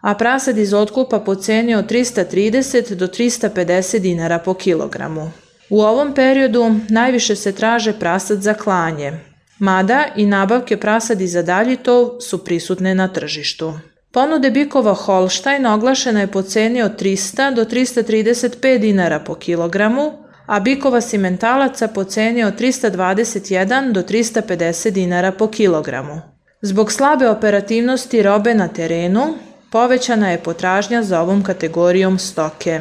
a 0.00 0.14
prasad 0.14 0.58
iz 0.58 0.74
otkupa 0.74 1.20
po 1.20 1.34
ceni 1.34 1.74
od 1.74 1.90
330 1.90 2.94
do 2.94 3.06
350 3.06 3.98
dinara 3.98 4.38
po 4.38 4.54
kilogramu. 4.54 5.30
U 5.70 5.82
ovom 5.82 6.14
periodu 6.14 6.74
najviše 6.88 7.36
se 7.36 7.52
traže 7.52 7.92
prasad 7.92 8.42
za 8.42 8.54
klanje, 8.54 9.12
mada 9.58 10.04
i 10.16 10.26
nabavke 10.26 10.76
prasadi 10.76 11.26
za 11.26 11.42
dalji 11.42 11.76
tov 11.76 12.20
su 12.20 12.44
prisutne 12.44 12.94
na 12.94 13.08
tržištu. 13.08 13.72
Ponude 14.12 14.50
bikova 14.50 14.94
Holstein 14.94 15.66
oglašena 15.66 16.20
je 16.20 16.26
po 16.26 16.42
ceni 16.42 16.82
od 16.82 17.02
300 17.02 17.54
do 17.54 17.64
335 17.64 18.78
dinara 18.78 19.20
po 19.20 19.34
kilogramu, 19.34 20.12
a 20.46 20.60
bikova 20.60 21.00
simentalaca 21.00 21.88
po 21.88 22.04
ceni 22.04 22.44
od 22.44 22.60
321 22.60 23.92
do 23.92 24.02
350 24.02 24.90
dinara 24.90 25.32
po 25.32 25.48
kilogramu. 25.48 26.20
Zbog 26.62 26.92
slabe 26.92 27.28
operativnosti 27.28 28.22
robe 28.22 28.54
na 28.54 28.68
terenu, 28.68 29.34
povećana 29.70 30.30
je 30.30 30.38
potražnja 30.38 31.02
za 31.02 31.20
ovom 31.20 31.42
kategorijom 31.42 32.18
stoke. 32.18 32.80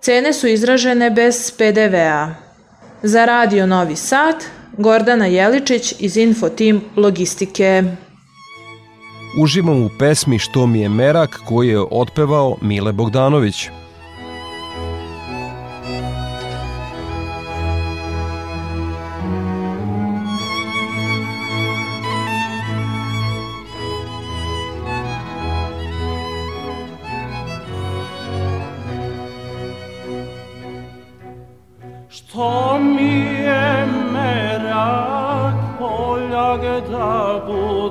Cene 0.00 0.32
su 0.32 0.46
izražene 0.46 1.10
bez 1.10 1.52
PDV-a. 1.58 2.34
Za 3.02 3.24
Radio 3.24 3.66
Novi 3.66 3.96
Sad, 3.96 4.34
Gordana 4.78 5.26
Jeličić 5.26 5.94
iz 5.98 6.16
Infotim 6.16 6.80
Logistike. 6.96 7.82
Uživam 9.42 9.82
u 9.82 9.90
pesmi 9.98 10.38
Što 10.38 10.66
mi 10.66 10.80
je 10.80 10.88
merak 10.88 11.40
koju 11.46 11.70
je 11.70 11.86
otpevao 11.90 12.56
Mile 12.60 12.92
Bogdanović. 12.92 13.68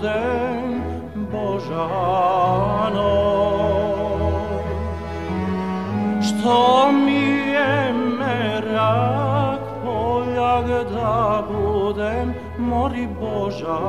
Budem 0.05 0.81
Božano 1.31 3.15
Što 6.21 6.91
mi 6.91 7.51
je 7.51 7.93
merak 8.19 9.59
poljak 9.85 10.65
da 10.93 11.43
budem 11.51 12.33
mori 12.57 13.07
Božano 13.21 13.85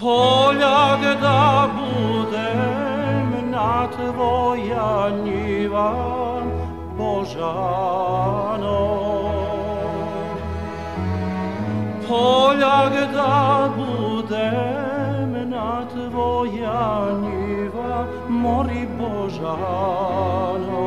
Poljak 0.00 1.00
da 1.22 1.68
budem 1.76 3.50
na 3.50 3.88
tvoja 3.90 5.10
njiva 5.24 5.92
Božano 6.98 8.40
Poljak 12.10 12.92
da 13.14 13.70
budem 13.76 15.50
na 15.50 15.86
tvoja 15.92 17.06
njiva 17.22 18.06
mori 18.28 18.88
Božano 18.98 20.80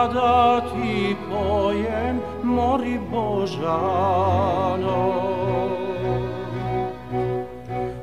kada 0.00 0.64
ti 0.72 1.12
pojem 1.28 2.16
mori 2.42 2.96
Božano. 3.12 5.04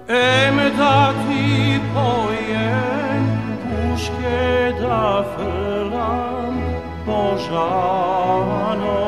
Em 0.08 0.58
da 0.78 1.14
ti 1.26 1.82
pojem 1.94 3.24
puške 3.66 4.74
da 4.82 5.26
frlam 5.34 6.54
Božano. 7.06 9.02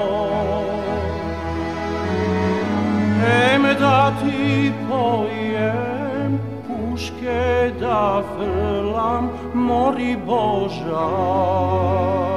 Em 3.22 3.64
da 3.80 4.12
ti 4.22 4.74
pojem 4.90 6.32
puške 6.66 7.72
da 7.80 8.24
frlam 8.34 9.30
mori 9.54 10.18
Božano. 10.26 12.29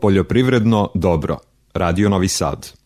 Poljoprivredno 0.00 0.90
dobro. 0.94 1.38
Radio 1.72 2.08
Novi 2.08 2.28
Sad. 2.28 2.79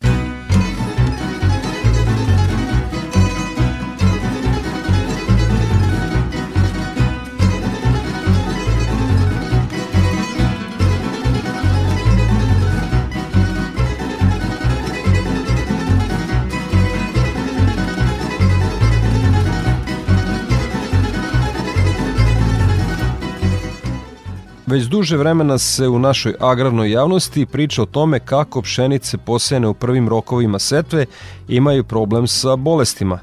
Već 24.74 24.84
duže 24.84 25.16
vremena 25.16 25.58
se 25.58 25.88
u 25.88 25.98
našoj 25.98 26.34
agrarnoj 26.40 26.90
javnosti 26.90 27.46
priča 27.46 27.82
o 27.82 27.86
tome 27.86 28.20
kako 28.20 28.62
pšenice 28.62 29.18
posejene 29.18 29.68
u 29.68 29.74
prvim 29.74 30.08
rokovima 30.08 30.58
setve 30.58 31.06
imaju 31.48 31.84
problem 31.84 32.26
sa 32.26 32.56
bolestima. 32.56 33.18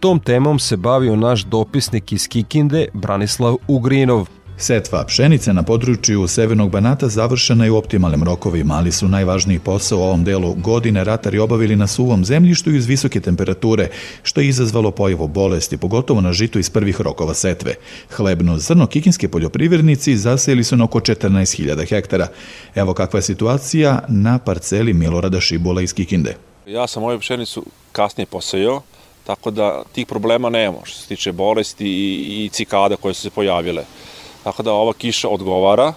Tom 0.00 0.20
temom 0.20 0.58
se 0.58 0.76
bavio 0.76 1.16
naš 1.16 1.44
dopisnik 1.44 2.12
iz 2.12 2.28
Kikinde, 2.28 2.88
Branislav 2.92 3.56
Ugrinov. 3.68 4.28
Setva 4.58 5.04
pšenice 5.04 5.52
na 5.52 5.62
području 5.62 6.26
Severnog 6.26 6.70
Banata 6.70 7.08
završena 7.08 7.64
je 7.64 7.70
u 7.70 7.76
optimalnim 7.76 8.22
rokovima, 8.22 8.74
ali 8.74 8.92
su 8.92 9.08
najvažniji 9.08 9.58
posao 9.58 9.98
u 9.98 10.02
ovom 10.02 10.24
delu 10.24 10.54
godine 10.54 11.04
ratari 11.04 11.38
obavili 11.38 11.76
na 11.76 11.86
suvom 11.86 12.24
zemljištu 12.24 12.70
i 12.70 12.78
uz 12.78 12.86
visoke 12.86 13.20
temperature, 13.20 13.88
što 14.22 14.40
je 14.40 14.48
izazvalo 14.48 14.90
pojavu 14.90 15.28
bolesti, 15.28 15.76
pogotovo 15.76 16.20
na 16.20 16.32
žitu 16.32 16.58
iz 16.58 16.70
prvih 16.70 17.00
rokova 17.00 17.34
setve. 17.34 17.74
Hlebno 18.10 18.58
zrno 18.58 18.86
kikinske 18.86 19.28
poljoprivrednici 19.28 20.16
zasejeli 20.16 20.64
su 20.64 20.76
na 20.76 20.84
oko 20.84 21.00
14.000 21.00 21.88
hektara. 21.88 22.28
Evo 22.74 22.94
kakva 22.94 23.18
je 23.18 23.22
situacija 23.22 24.04
na 24.08 24.38
parceli 24.38 24.92
Milorada 24.92 25.40
Šibula 25.40 25.82
iz 25.82 25.94
Kikinde. 25.94 26.36
Ja 26.66 26.86
sam 26.86 27.02
ovu 27.02 27.18
pšenicu 27.18 27.64
kasnije 27.92 28.26
posejao, 28.26 28.82
tako 29.24 29.50
da 29.50 29.82
tih 29.92 30.06
problema 30.06 30.50
nema 30.50 30.78
što 30.84 30.98
se 30.98 31.08
tiče 31.08 31.32
bolesti 31.32 31.86
i, 31.86 32.44
i 32.44 32.48
cikada 32.48 32.96
koje 32.96 33.14
su 33.14 33.22
se 33.22 33.30
pojavile. 33.30 33.84
Tako 34.46 34.62
da 34.62 34.72
ova 34.72 34.92
kiša 34.92 35.28
odgovara 35.28 35.92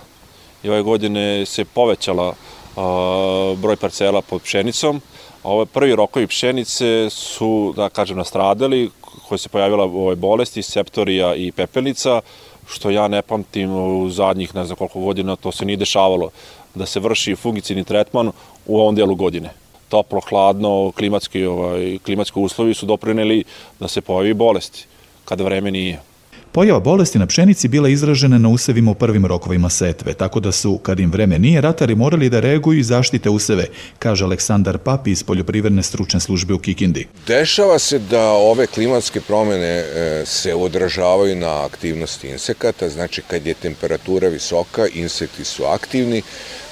i 0.63 0.69
ove 0.69 0.81
godine 0.81 1.45
se 1.45 1.65
povećala 1.65 2.33
a, 2.75 3.55
broj 3.57 3.75
parcela 3.75 4.21
pod 4.21 4.41
pšenicom. 4.41 5.01
Ove 5.43 5.65
prvi 5.65 5.95
rokovi 5.95 6.27
pšenice 6.27 7.09
su, 7.09 7.73
da 7.75 7.89
kažem, 7.89 8.17
nastradali, 8.17 8.89
koje 9.27 9.39
se 9.39 9.49
pojavila 9.49 9.83
ove 9.83 10.15
bolesti, 10.15 10.61
septorija 10.61 11.35
i 11.35 11.51
pepelica, 11.51 12.21
što 12.67 12.89
ja 12.89 13.07
ne 13.07 13.21
pamtim 13.21 13.75
u 13.75 14.09
zadnjih 14.09 14.55
ne 14.55 14.65
znam 14.65 14.77
koliko 14.77 14.99
godina, 14.99 15.35
to 15.35 15.51
se 15.51 15.65
nije 15.65 15.77
dešavalo, 15.77 16.29
da 16.75 16.85
se 16.85 16.99
vrši 16.99 17.35
fungicidni 17.35 17.83
tretman 17.83 18.31
u 18.65 18.79
ovom 18.79 18.95
delu 18.95 19.15
godine 19.15 19.53
toplo, 19.89 20.21
hladno, 20.29 20.91
klimatski, 20.97 21.45
ovaj, 21.45 21.97
klimatski 22.05 22.39
uslovi 22.39 22.73
su 22.73 22.85
doprineli 22.85 23.43
da 23.79 23.87
se 23.87 24.01
pojavi 24.01 24.33
bolesti, 24.33 24.85
kada 25.25 25.43
vreme 25.43 25.71
nije. 25.71 26.08
Pojava 26.51 26.79
bolesti 26.79 27.19
na 27.19 27.25
pšenici 27.25 27.67
bila 27.67 27.89
izražena 27.89 28.37
na 28.37 28.49
usevima 28.49 28.91
u 28.91 28.95
prvim 28.95 29.25
rokovima 29.25 29.69
setve, 29.69 30.13
tako 30.13 30.39
da 30.39 30.51
su, 30.51 30.77
kad 30.77 30.99
im 30.99 31.11
vreme 31.11 31.39
nije, 31.39 31.61
ratari 31.61 31.95
morali 31.95 32.29
da 32.29 32.39
reaguju 32.39 32.79
i 32.79 32.83
zaštite 32.83 33.29
useve, 33.29 33.65
kaže 33.99 34.25
Aleksandar 34.25 34.77
Papi 34.77 35.11
iz 35.11 35.23
Poljoprivredne 35.23 35.83
stručne 35.83 36.19
službe 36.19 36.53
u 36.53 36.59
Kikindi. 36.59 37.07
Dešava 37.27 37.79
se 37.79 37.99
da 37.99 38.23
ove 38.31 38.67
klimatske 38.67 39.21
promene 39.21 39.67
e, 39.67 40.23
se 40.25 40.55
odražavaju 40.55 41.35
na 41.35 41.65
aktivnosti 41.65 42.27
insekata, 42.27 42.89
znači 42.89 43.21
kad 43.21 43.45
je 43.45 43.53
temperatura 43.53 44.27
visoka, 44.27 44.87
insekti 44.93 45.43
su 45.43 45.65
aktivni, 45.65 46.21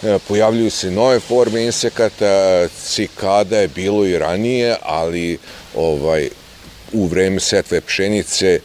e, 0.04 0.20
pojavljuju 0.28 0.72
se 0.72 0.92
nove 0.92 1.20
forme 1.20 1.66
insekata, 1.66 2.68
cikada 2.68 3.58
je 3.58 3.68
bilo 3.68 4.06
i 4.06 4.18
ranije, 4.18 4.76
ali 4.84 5.38
ovaj 5.76 6.30
u 6.94 7.06
vreme 7.08 7.40
setve 7.40 7.82
pšenice 7.82 8.60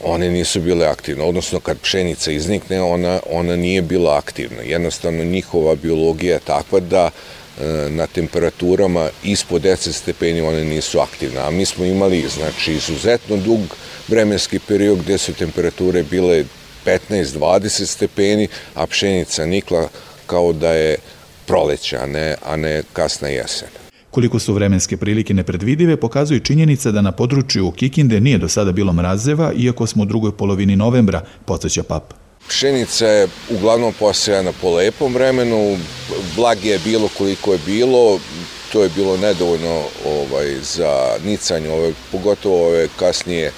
one 0.00 0.30
nisu 0.30 0.60
bile 0.60 0.86
aktivne, 0.86 1.24
odnosno 1.24 1.60
kad 1.60 1.80
pšenica 1.80 2.30
iznikne, 2.30 2.82
ona, 2.82 3.20
ona 3.30 3.56
nije 3.56 3.82
bila 3.82 4.16
aktivna. 4.16 4.62
Jednostavno 4.62 5.24
njihova 5.24 5.74
biologija 5.74 6.34
je 6.34 6.40
takva 6.40 6.80
da 6.80 7.10
e, 7.10 7.64
na 7.90 8.06
temperaturama 8.06 9.08
ispod 9.24 9.62
10 9.62 9.92
stepeni 9.92 10.40
one 10.40 10.64
nisu 10.64 11.00
aktivne, 11.00 11.40
a 11.40 11.50
mi 11.50 11.64
smo 11.64 11.84
imali 11.84 12.28
znači 12.28 12.72
izuzetno 12.72 13.36
dug 13.36 13.60
vremenski 14.08 14.58
period 14.58 14.98
gde 14.98 15.18
su 15.18 15.34
temperature 15.34 16.02
bile 16.02 16.44
15-20 16.86 17.86
stepeni, 17.86 18.48
a 18.74 18.86
pšenica 18.86 19.46
nikla 19.46 19.88
kao 20.26 20.52
da 20.52 20.72
je 20.72 20.96
proleće, 21.46 21.96
a 21.96 22.06
ne, 22.06 22.36
a 22.44 22.56
ne 22.56 22.82
kasna 22.92 23.28
jesen. 23.28 23.89
Koliko 24.10 24.38
su 24.38 24.54
vremenske 24.54 24.96
prilike 24.96 25.34
nepredvidive, 25.34 25.96
pokazuje 25.96 26.40
činjenica 26.40 26.90
da 26.90 27.00
na 27.00 27.12
području 27.12 27.70
Kikinde 27.70 28.20
nije 28.20 28.38
do 28.38 28.48
sada 28.48 28.72
bilo 28.72 28.92
mrazeva, 28.92 29.52
iako 29.56 29.86
smo 29.86 30.02
u 30.02 30.06
drugoj 30.06 30.32
polovini 30.32 30.76
novembra, 30.76 31.22
podsjeća 31.44 31.82
pap. 31.82 32.12
Pšenica 32.48 33.06
je 33.06 33.28
uglavnom 33.50 33.92
posejana 33.98 34.52
po 34.60 34.70
lepom 34.70 35.14
vremenu, 35.14 35.78
blagi 36.36 36.68
je 36.68 36.78
bilo 36.78 37.08
koliko 37.18 37.52
je 37.52 37.58
bilo, 37.66 38.18
to 38.72 38.82
je 38.82 38.90
bilo 38.96 39.16
nedovoljno 39.16 39.82
ovaj, 40.06 40.56
za 40.62 41.16
nicanje, 41.24 41.70
ove, 41.70 41.92
pogotovo 42.12 42.66
ove 42.66 42.88
kasnije 42.96 43.46
e, 43.46 43.52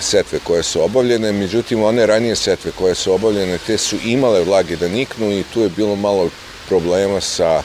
setve 0.00 0.38
koje 0.44 0.62
su 0.62 0.82
obavljene, 0.84 1.32
međutim 1.32 1.82
one 1.82 2.06
ranije 2.06 2.36
setve 2.36 2.70
koje 2.78 2.94
su 2.94 3.12
obavljene, 3.12 3.58
te 3.66 3.78
su 3.78 3.96
imale 4.04 4.44
vlage 4.44 4.76
da 4.76 4.88
niknu 4.88 5.32
i 5.32 5.44
tu 5.54 5.60
je 5.60 5.70
bilo 5.76 5.96
malo 5.96 6.30
problema 6.68 7.20
sa 7.20 7.62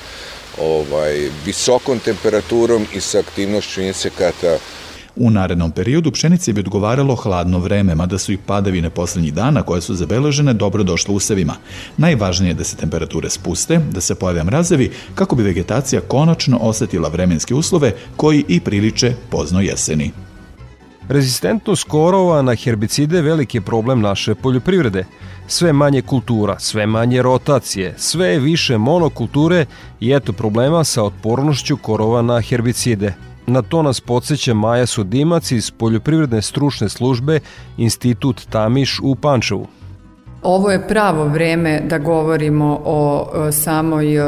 ovaj, 0.60 1.30
visokom 1.46 2.00
temperaturom 2.00 2.86
i 2.96 3.02
sa 3.02 3.20
aktivnošću 3.20 3.82
insekata 3.82 4.58
U 5.16 5.30
narednom 5.30 5.72
periodu 5.72 6.12
pšenici 6.12 6.54
bi 6.54 6.60
odgovaralo 6.60 7.16
hladno 7.16 7.60
vreme, 7.60 7.96
mada 7.96 8.18
su 8.18 8.32
i 8.32 8.38
padavine 8.38 8.90
poslednjih 8.90 9.34
dana 9.34 9.64
koje 9.64 9.82
su 9.82 9.96
zabeležene 9.96 10.54
dobro 10.54 10.84
došle 10.84 11.14
usevima. 11.14 11.56
Najvažnije 11.98 12.50
je 12.50 12.54
da 12.54 12.64
se 12.64 12.76
temperature 12.76 13.30
spuste, 13.30 13.82
da 13.92 14.02
se 14.02 14.16
pojave 14.16 14.44
mrazevi, 14.44 14.92
kako 15.16 15.36
bi 15.36 15.44
vegetacija 15.44 16.02
konačno 16.02 16.58
osetila 16.58 17.10
vremenske 17.10 17.54
uslove 17.54 17.94
koji 18.16 18.46
i 18.48 18.60
priliče 18.60 19.14
pozno 19.30 19.62
jeseni. 19.62 20.12
Rezistentnost 21.12 21.84
korova 21.84 22.42
na 22.42 22.56
herbicide 22.56 23.18
je 23.18 23.22
veliki 23.22 23.62
problem 23.62 24.02
naše 24.02 24.36
poljoprivrede. 24.36 25.06
Sve 25.48 25.74
manje 25.74 26.02
kultura, 26.02 26.60
sve 26.60 26.86
manje 26.86 27.22
rotacije, 27.22 27.94
sve 27.98 28.40
više 28.40 28.78
monokulture 28.78 29.66
i 30.00 30.12
eto 30.12 30.34
problema 30.34 30.84
sa 30.84 31.04
otpornošću 31.04 31.78
korova 31.78 32.22
na 32.22 32.42
herbicide. 32.42 33.14
Na 33.48 33.62
to 33.62 33.82
nas 33.82 34.00
podsjeća 34.00 34.54
Maja 34.54 34.86
Sudimac 34.86 35.52
iz 35.52 35.72
Poljoprivredne 35.72 36.42
stručne 36.42 36.90
službe 36.90 37.40
Institut 37.78 38.42
Tamiš 38.50 39.00
u 39.04 39.16
Pančevu. 39.16 39.68
Ovo 40.44 40.72
je 40.72 40.88
pravo 40.88 41.24
vreme 41.26 41.82
da 41.88 41.98
govorimo 41.98 42.82
o 42.86 43.28
samoj 43.52 44.20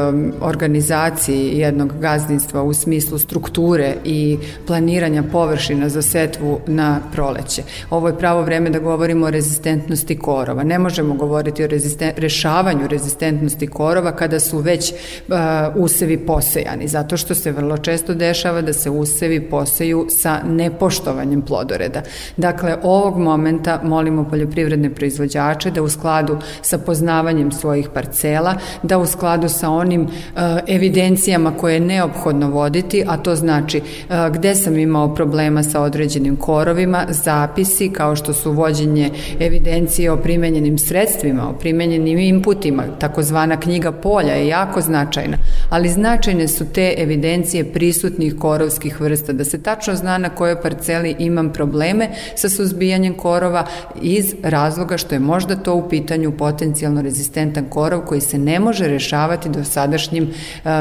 organizaciji 0.42 1.58
jednog 1.58 1.94
gazdinstva 2.00 2.64
u 2.64 2.74
smislu 2.74 3.18
strukture 3.18 3.96
i 4.04 4.38
planiranja 4.68 5.24
površina 5.32 5.90
za 5.90 6.02
setvu 6.02 6.60
na 6.68 7.00
proleće. 7.12 7.64
Ovo 7.90 8.08
je 8.08 8.18
pravo 8.18 8.42
vreme 8.42 8.70
da 8.70 8.80
govorimo 8.80 9.26
o 9.26 9.30
rezistentnosti 9.30 10.18
korova. 10.18 10.64
Ne 10.64 10.80
možemo 10.80 11.14
govoriti 11.14 11.64
o 11.64 11.68
rezisten, 11.68 12.12
rešavanju 12.18 12.88
rezistentnosti 12.88 13.68
korova 13.68 14.12
kada 14.12 14.40
su 14.40 14.58
već 14.58 14.92
uh, 14.92 15.36
usevi 15.76 16.18
posejani, 16.18 16.88
zato 16.88 17.18
što 17.18 17.36
se 17.36 17.52
vrlo 17.52 17.78
često 17.78 18.14
dešava 18.14 18.62
da 18.62 18.74
se 18.74 18.90
usevi 18.90 19.50
poseju 19.50 20.08
sa 20.10 20.40
nepoštovanjem 20.44 21.42
plodoreda. 21.42 22.02
Dakle, 22.38 22.78
ovog 22.84 23.18
momenta 23.18 23.80
molimo 23.84 24.24
poljoprivredne 24.30 24.90
proizvođače 24.90 25.72
da 25.72 25.82
u 25.82 25.90
skladu 26.04 26.38
sa 26.62 26.78
poznavanjem 26.78 27.52
svojih 27.52 27.90
parcela, 27.94 28.56
da 28.84 28.98
u 28.98 29.06
skladu 29.06 29.50
sa 29.50 29.70
onim 29.70 30.02
uh, 30.02 30.42
evidencijama 30.68 31.58
koje 31.58 31.74
je 31.74 31.80
neophodno 31.80 32.50
voditi, 32.50 33.04
a 33.08 33.18
to 33.18 33.36
znači 33.36 33.78
uh, 33.80 34.36
gde 34.36 34.56
sam 34.56 34.78
imao 34.78 35.16
problema 35.16 35.64
sa 35.64 35.82
određenim 35.82 36.36
korovima, 36.36 37.06
zapisi 37.10 37.90
kao 37.90 38.16
što 38.16 38.34
su 38.34 38.52
vođenje 38.52 39.12
evidencije 39.40 40.12
o 40.12 40.18
primenjenim 40.18 40.78
sredstvima, 40.78 41.50
o 41.50 41.54
primenjenim 41.54 42.20
inputima, 42.20 42.84
takozvana 43.00 43.60
knjiga 43.60 43.92
polja 43.92 44.34
je 44.34 44.48
jako 44.48 44.82
značajna, 44.82 45.38
ali 45.70 45.90
značajne 45.90 46.48
su 46.48 46.66
te 46.74 46.94
evidencije 46.98 47.72
prisutnih 47.74 48.36
korovskih 48.40 49.02
vrsta, 49.02 49.34
da 49.34 49.46
se 49.46 49.64
tačno 49.64 49.96
zna 49.96 50.18
na 50.18 50.30
kojoj 50.30 50.62
parceli 50.62 51.16
imam 51.20 51.54
probleme 51.54 52.10
sa 52.36 52.50
suzbijanjem 52.50 53.14
korova 53.14 53.66
iz 54.02 54.36
razloga 54.44 54.98
što 54.98 55.16
je 55.16 55.20
možda 55.20 55.56
to 55.56 55.76
u 55.76 55.90
pitanju 55.94 56.32
potencijalno 56.38 57.02
rezistentan 57.02 57.66
korov 57.70 58.02
koji 58.02 58.22
se 58.22 58.38
ne 58.38 58.60
može 58.60 58.88
rešavati 58.88 59.50
do 59.50 59.64
sadašnjim 59.64 60.30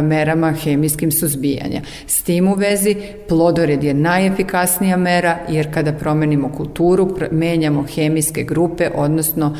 merama 0.03 0.53
hemijskim 0.53 1.13
suzbijanja. 1.13 1.81
S 2.07 2.23
tim 2.23 2.49
u 2.49 2.55
vezi 2.55 2.97
plodored 3.29 3.85
je 3.85 3.95
najefikasnija 3.95 4.97
mera 4.97 5.39
jer 5.49 5.75
kada 5.75 5.93
promenimo 5.93 6.53
kulturu 6.53 7.17
menjamo 7.31 7.85
hemijske 7.95 8.43
grupe 8.43 8.91
odnosno 8.95 9.57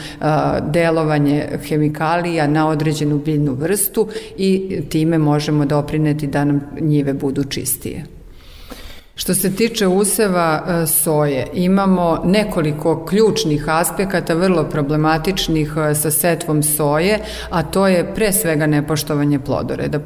delovanje 0.71 1.45
hemikalija 1.69 2.47
na 2.47 2.69
određenu 2.69 3.19
biljnu 3.19 3.53
vrstu 3.53 4.09
i 4.37 4.81
time 4.89 5.19
možemo 5.19 5.65
doprineti 5.65 6.27
da 6.27 6.45
nam 6.45 6.61
njive 6.81 7.13
budu 7.13 7.45
čistije. 7.45 8.22
Što 9.23 9.35
se 9.35 9.57
tiče 9.57 9.87
useva 9.87 10.63
e, 10.67 10.87
soje, 10.87 11.47
imamo 11.55 12.23
nekoliko 12.25 13.07
ključnih 13.07 13.65
aspekata, 13.69 14.35
vrlo 14.35 14.65
problematičnih 14.65 15.73
e, 15.91 15.95
sa 15.95 16.11
setvom 16.11 16.63
soje, 16.63 17.19
a 17.51 17.63
to 17.63 17.87
je 17.87 18.15
pre 18.15 18.33
svega 18.33 18.67
nepoštovanje 18.67 19.39
plodoreda. 19.39 20.01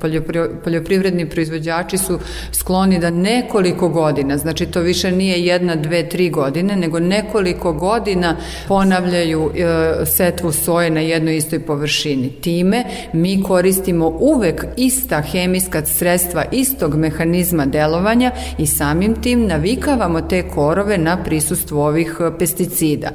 Poljoprivredni 0.64 1.30
proizvođači 1.30 1.98
su 1.98 2.18
skloni 2.52 2.98
da 2.98 3.10
nekoliko 3.10 3.88
godina, 3.88 4.38
znači 4.38 4.66
to 4.66 4.80
više 4.80 5.12
nije 5.12 5.46
jedna, 5.46 5.76
dve, 5.76 6.08
tri 6.08 6.30
godine, 6.30 6.76
nego 6.76 7.00
nekoliko 7.00 7.72
godina 7.72 8.36
ponavljaju 8.68 9.50
e, 9.54 10.06
setvu 10.06 10.52
soje 10.52 10.90
na 10.90 11.00
jednoj 11.00 11.36
istoj 11.36 11.60
površini. 11.60 12.30
Time 12.30 12.84
mi 13.12 13.42
koristimo 13.42 14.16
uvek 14.20 14.64
ista 14.76 15.20
hemijska 15.20 15.86
sredstva 15.86 16.44
istog 16.52 16.96
mehanizma 16.96 17.66
delovanja 17.66 18.30
i 18.58 18.66
sami 18.66 19.05
samim 19.06 19.22
tim 19.22 19.46
navikavamo 19.46 20.20
te 20.20 20.48
korove 20.48 20.98
na 20.98 21.16
prisustvo 21.24 21.86
ovih 21.86 22.16
e, 22.20 22.38
pesticida. 22.38 23.10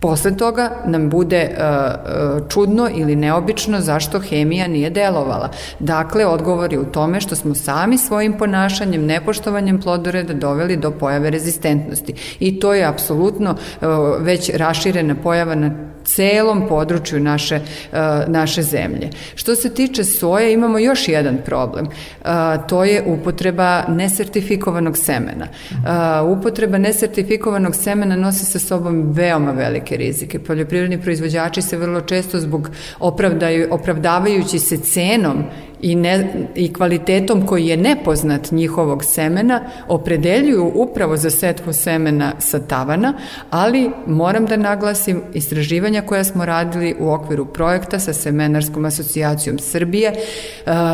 Posle 0.00 0.36
toga 0.36 0.70
nam 0.86 1.10
bude 1.10 1.50
uh, 1.50 2.48
čudno 2.48 2.88
ili 2.94 3.16
neobično 3.16 3.80
zašto 3.80 4.20
hemija 4.20 4.66
nije 4.66 4.90
delovala. 4.90 5.50
Dakle, 5.78 6.26
odgovor 6.26 6.72
je 6.72 6.78
u 6.78 6.84
tome 6.84 7.20
što 7.20 7.36
smo 7.36 7.54
sami 7.54 7.98
svojim 7.98 8.38
ponašanjem, 8.38 9.04
nepoštovanjem 9.06 9.80
plodoreda 9.80 10.34
doveli 10.34 10.76
do 10.76 10.90
pojave 10.90 11.30
rezistentnosti. 11.30 12.14
I 12.40 12.60
to 12.60 12.74
je 12.74 12.84
apsolutno 12.84 13.50
uh, 13.50 13.88
već 14.20 14.50
raširena 14.54 15.14
pojava 15.22 15.54
na 15.54 15.70
celom 16.04 16.68
području 16.68 17.20
naše, 17.20 17.60
uh, 17.92 17.98
naše 18.26 18.62
zemlje. 18.62 19.10
Što 19.34 19.54
se 19.54 19.74
tiče 19.74 20.04
soje, 20.04 20.52
imamo 20.52 20.78
još 20.78 21.08
jedan 21.08 21.38
problem. 21.44 21.86
Uh, 21.86 22.28
to 22.68 22.84
je 22.84 23.02
upotreba 23.06 23.84
nesertifikovanog 23.88 24.96
semena. 24.96 25.46
Uh, 25.70 26.38
upotreba 26.38 26.78
nesertifikovanog 26.78 27.74
semena 27.74 28.16
nosi 28.16 28.44
sa 28.44 28.58
sobom 28.58 29.12
veoma 29.12 29.50
velike 29.50 29.96
rizike. 29.96 30.38
Poljoprivredni 30.38 31.02
proizvođači 31.02 31.62
se 31.62 31.76
vrlo 31.76 32.00
često 32.00 32.40
zbog 32.40 32.70
opravdaju, 32.98 33.68
opravdavajući 33.70 34.58
se 34.58 34.76
cenom 34.76 35.44
i, 35.82 35.94
ne, 35.94 36.46
i 36.54 36.72
kvalitetom 36.72 37.46
koji 37.46 37.66
je 37.66 37.76
nepoznat 37.76 38.50
njihovog 38.52 39.04
semena 39.04 39.60
opredeljuju 39.88 40.72
upravo 40.74 41.16
za 41.16 41.30
setvu 41.30 41.72
semena 41.72 42.32
sa 42.38 42.58
tavana, 42.58 43.14
ali 43.50 43.90
moram 44.06 44.46
da 44.46 44.56
naglasim 44.56 45.22
istraživanja 45.34 46.02
koja 46.02 46.24
smo 46.24 46.44
radili 46.44 46.96
u 47.00 47.10
okviru 47.10 47.46
projekta 47.46 47.98
sa 47.98 48.12
Semenarskom 48.12 48.84
asocijacijom 48.84 49.58
Srbije, 49.58 50.12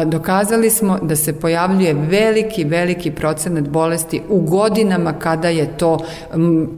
dokazali 0.06 0.70
smo 0.70 0.98
da 1.02 1.16
se 1.16 1.40
pojavljuje 1.40 1.94
veliki, 1.94 2.64
veliki 2.64 3.10
procenat 3.10 3.68
bolesti 3.68 4.22
u 4.28 4.40
godinama 4.40 5.12
kada 5.12 5.48
je 5.48 5.78
to 5.78 5.98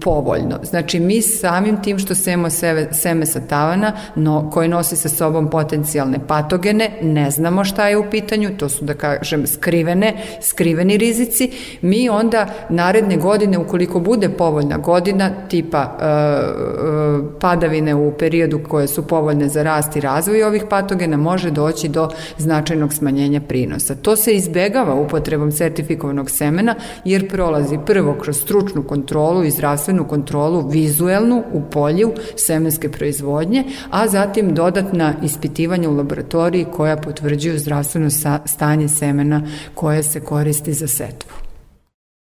povoljno. 0.01 0.59
Znači 0.63 1.01
mi 1.01 1.23
samim 1.23 1.83
tim 1.83 1.99
što 1.99 2.15
semo 2.15 2.49
seme 2.93 3.27
sa 3.27 3.41
tavana 3.41 3.93
no, 4.15 4.51
koje 4.51 4.69
nosi 4.69 4.97
sa 4.97 5.09
sobom 5.09 5.51
potencijalne 5.51 6.19
patogene, 6.27 6.91
ne 7.03 7.31
znamo 7.31 7.65
šta 7.65 7.89
je 7.89 7.98
u 7.99 8.11
pitanju, 8.11 8.57
to 8.57 8.69
su 8.69 8.85
da 8.85 8.95
kažem 8.95 9.47
skrivene, 9.47 10.15
skriveni 10.41 10.97
rizici, 10.97 11.51
mi 11.83 12.09
onda 12.09 12.47
naredne 12.69 13.17
godine, 13.17 13.59
ukoliko 13.59 14.01
bude 14.01 14.29
povoljna 14.29 14.79
godina, 14.79 15.31
tipa 15.49 15.99
e, 16.01 16.05
e, 16.05 17.39
padavine 17.41 17.95
u 17.95 18.13
periodu 18.19 18.61
koje 18.69 18.87
su 18.89 19.07
povoljne 19.07 19.49
za 19.49 19.63
rast 19.63 19.97
i 19.97 20.01
razvoj 20.01 20.43
ovih 20.43 20.65
patogena, 20.71 21.17
može 21.17 21.51
doći 21.51 21.89
do 21.89 22.09
značajnog 22.39 22.93
smanjenja 22.93 23.41
prinosa. 23.41 23.95
To 23.95 24.17
se 24.17 24.35
izbegava 24.35 24.95
upotrebom 24.95 25.53
sertifikovanog 25.53 26.31
semena, 26.31 26.75
jer 27.05 27.29
prolazi 27.31 27.79
prvo 27.87 28.15
kroz 28.15 28.37
stručnu 28.37 28.83
kontrolu 28.83 29.45
i 29.45 29.51
zdravstvenu 29.51 30.09
kontrolu 30.09 30.69
vizuelnu 30.69 31.43
u 31.53 31.63
polju 31.71 32.13
semenske 32.37 32.89
proizvodnje, 32.89 33.65
a 33.91 34.09
zatim 34.09 34.55
dodatna 34.55 35.15
ispitivanja 35.23 35.91
u 35.91 35.97
laboratoriji 35.97 36.67
koja 36.77 36.97
potvrđuju 36.97 37.59
zdravstvenu 37.59 37.88
zdravstveno 37.89 38.41
stanje 38.47 38.89
semena 38.89 39.43
koje 39.75 40.03
se 40.03 40.21
koristi 40.21 40.75
za 40.75 40.89
setvu. 40.89 41.31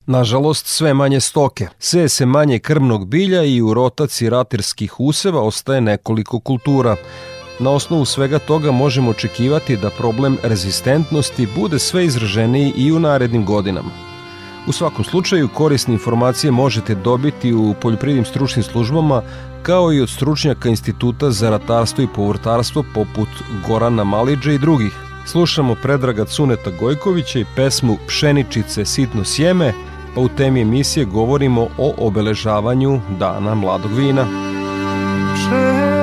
Nažalost, 0.05 0.65
sve 0.65 0.93
manje 0.93 1.19
stoke, 1.19 1.67
sve 1.79 2.09
se 2.09 2.25
manje 2.25 2.59
krmnog 2.59 3.07
bilja 3.07 3.43
i 3.43 3.61
u 3.61 3.73
rotaciji 3.73 4.29
ratirskih 4.29 4.99
useva 4.99 5.41
ostaje 5.41 5.81
nekoliko 5.81 6.39
kultura. 6.39 6.95
Na 7.59 7.69
osnovu 7.71 8.05
svega 8.05 8.39
toga 8.39 8.71
možemo 8.71 9.11
očekivati 9.11 9.77
da 9.77 9.89
problem 9.89 10.37
rezistentnosti 10.43 11.47
bude 11.55 11.79
sve 11.79 12.05
izraženiji 12.05 12.73
i 12.77 12.91
u 12.91 12.99
narednim 12.99 13.45
godinama. 13.45 13.89
U 14.67 14.71
svakom 14.71 15.05
slučaju, 15.05 15.49
korisne 15.53 15.93
informacije 15.93 16.51
možete 16.51 16.95
dobiti 16.95 17.53
u 17.53 17.73
poljoprivrednim 17.81 18.25
stručnim 18.25 18.63
službama 18.63 19.21
kao 19.63 19.93
i 19.93 20.01
od 20.01 20.09
stručnjaka 20.09 20.69
Instituta 20.69 21.31
za 21.31 21.49
ratarstvo 21.49 22.03
i 22.03 22.13
povrtarstvo 22.15 22.83
poput 22.93 23.29
Gorana 23.67 24.03
Maliđa 24.03 24.51
i 24.51 24.57
drugih. 24.57 25.06
Slušamo 25.27 25.75
Predraga 25.75 26.25
Cuneta 26.25 26.71
Gojkovića 26.79 27.39
i 27.39 27.45
pesmu 27.55 27.97
Pšeničice 28.07 28.85
sitno 28.85 29.23
sjeme, 29.23 29.73
pa 30.15 30.21
u 30.21 30.29
temi 30.29 30.61
emisije 30.61 31.05
govorimo 31.05 31.67
o 31.77 31.93
obeležavanju 31.97 32.99
Dana 33.19 33.55
mladog 33.55 33.91
vina. 33.93 34.25
Pšeničice 35.35 35.96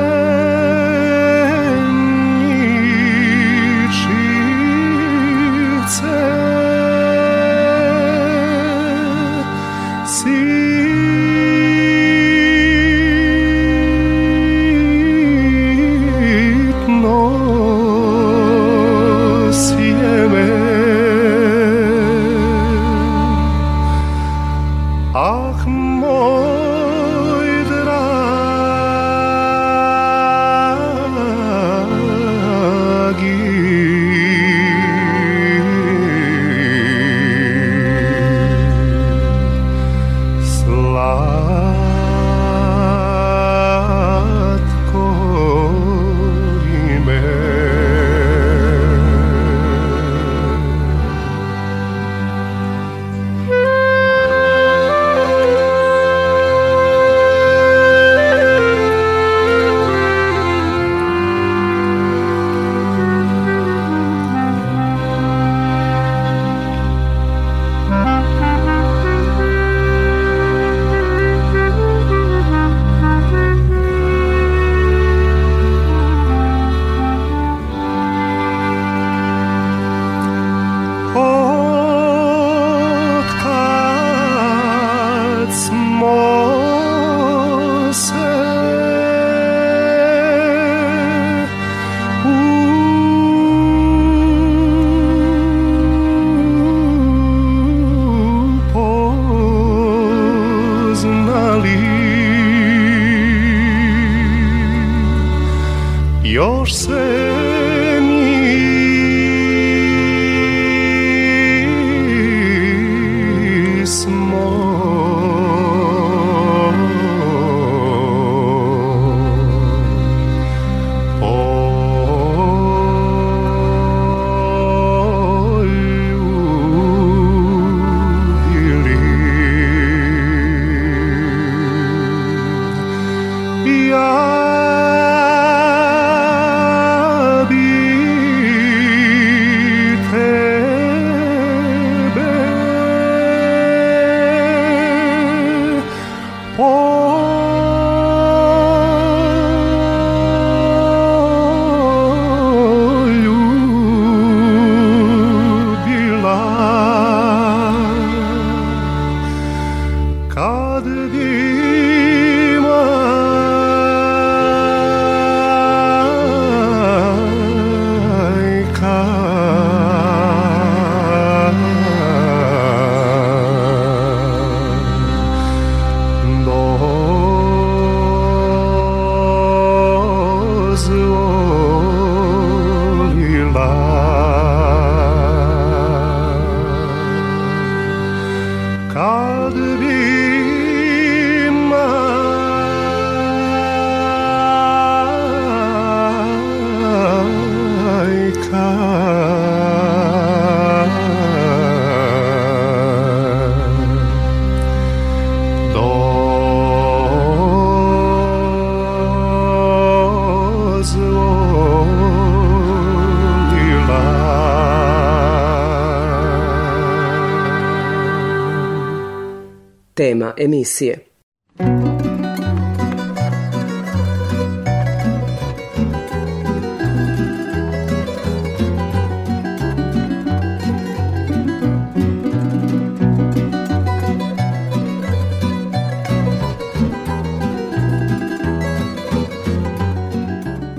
tema 220.25 220.35
emisije. 220.37 220.99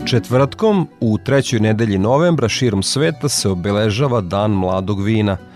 Četvrtkom 0.07 0.87
u 0.99 1.17
trećoj 1.17 1.59
nedelji 1.59 1.97
novembra 1.97 2.49
širom 2.49 2.83
sveta 2.83 3.29
se 3.29 3.49
obeležava 3.49 4.21
Dan 4.21 4.51
mladog 4.51 5.03
vina– 5.03 5.37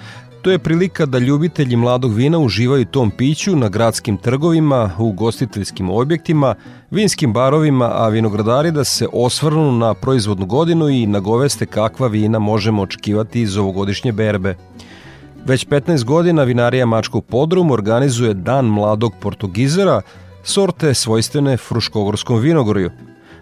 To 0.41 0.51
je 0.51 0.59
prilika 0.59 1.05
da 1.05 1.19
ljubitelji 1.19 1.75
mladog 1.75 2.13
vina 2.13 2.39
uživaju 2.39 2.85
tom 2.85 3.11
piću 3.11 3.55
na 3.55 3.69
gradskim 3.69 4.17
trgovima, 4.17 4.91
u 4.97 5.11
gostiteljskim 5.11 5.89
objektima, 5.89 6.55
vinskim 6.91 7.33
barovima, 7.33 7.91
a 7.93 8.09
vinogradari 8.09 8.71
da 8.71 8.83
se 8.83 9.07
osvrnu 9.13 9.71
na 9.71 9.93
proizvodnu 9.93 10.45
godinu 10.45 10.89
i 10.89 11.05
nagoveste 11.07 11.65
kakva 11.65 12.07
vina 12.07 12.39
možemo 12.39 12.81
očekivati 12.81 13.41
iz 13.41 13.57
ovogodišnje 13.57 14.11
berbe. 14.11 14.55
Već 15.45 15.67
15 15.67 16.03
godina 16.03 16.43
vinarija 16.43 16.85
Mačkog 16.85 17.25
podrum 17.25 17.71
organizuje 17.71 18.33
Dan 18.33 18.65
mladog 18.65 19.13
portugizera, 19.21 20.01
sorte 20.43 20.93
svojstvene 20.93 21.57
fruškogorskom 21.57 22.39
vinogorju. 22.39 22.91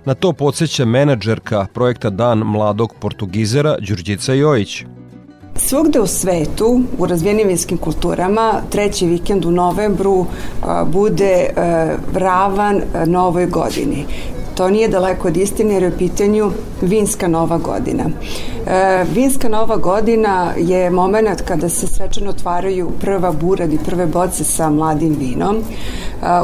Na 0.06 0.14
to 0.14 0.34
podsjeća 0.34 0.86
menadžerka 0.86 1.66
projekta 1.74 2.10
Dan 2.10 2.40
mladog 2.40 2.94
portugizera 3.00 3.78
Đurđica 3.80 4.34
Jojić. 4.34 4.84
Svugde 5.58 6.00
u 6.00 6.08
svetu, 6.08 6.82
u 6.98 7.06
razvijenim 7.06 7.48
vinskim 7.48 7.78
kulturama, 7.78 8.54
treći 8.70 9.08
vikend 9.08 9.46
u 9.46 9.52
novembru 9.52 10.26
bude 10.86 11.50
ravan 12.14 12.82
novoj 13.06 13.46
godini. 13.46 14.06
To 14.58 14.70
nije 14.70 14.88
daleko 14.88 15.28
od 15.28 15.38
istine 15.38 15.74
jer 15.74 15.84
je 15.84 15.90
u 15.90 15.98
pitanju 15.98 16.52
vinska 16.82 17.28
nova 17.28 17.58
godina. 17.58 18.04
E, 18.68 19.06
vinska 19.14 19.50
nova 19.50 19.78
godina 19.78 20.54
je 20.58 20.90
moment 20.90 21.42
kada 21.42 21.70
se 21.70 21.88
svečano 21.88 22.30
otvaraju 22.30 22.92
prva 23.02 23.32
burad 23.32 23.74
i 23.74 23.80
prve 23.86 24.06
boce 24.06 24.44
sa 24.44 24.70
mladim 24.70 25.16
vinom. 25.20 25.56
E, 25.58 25.62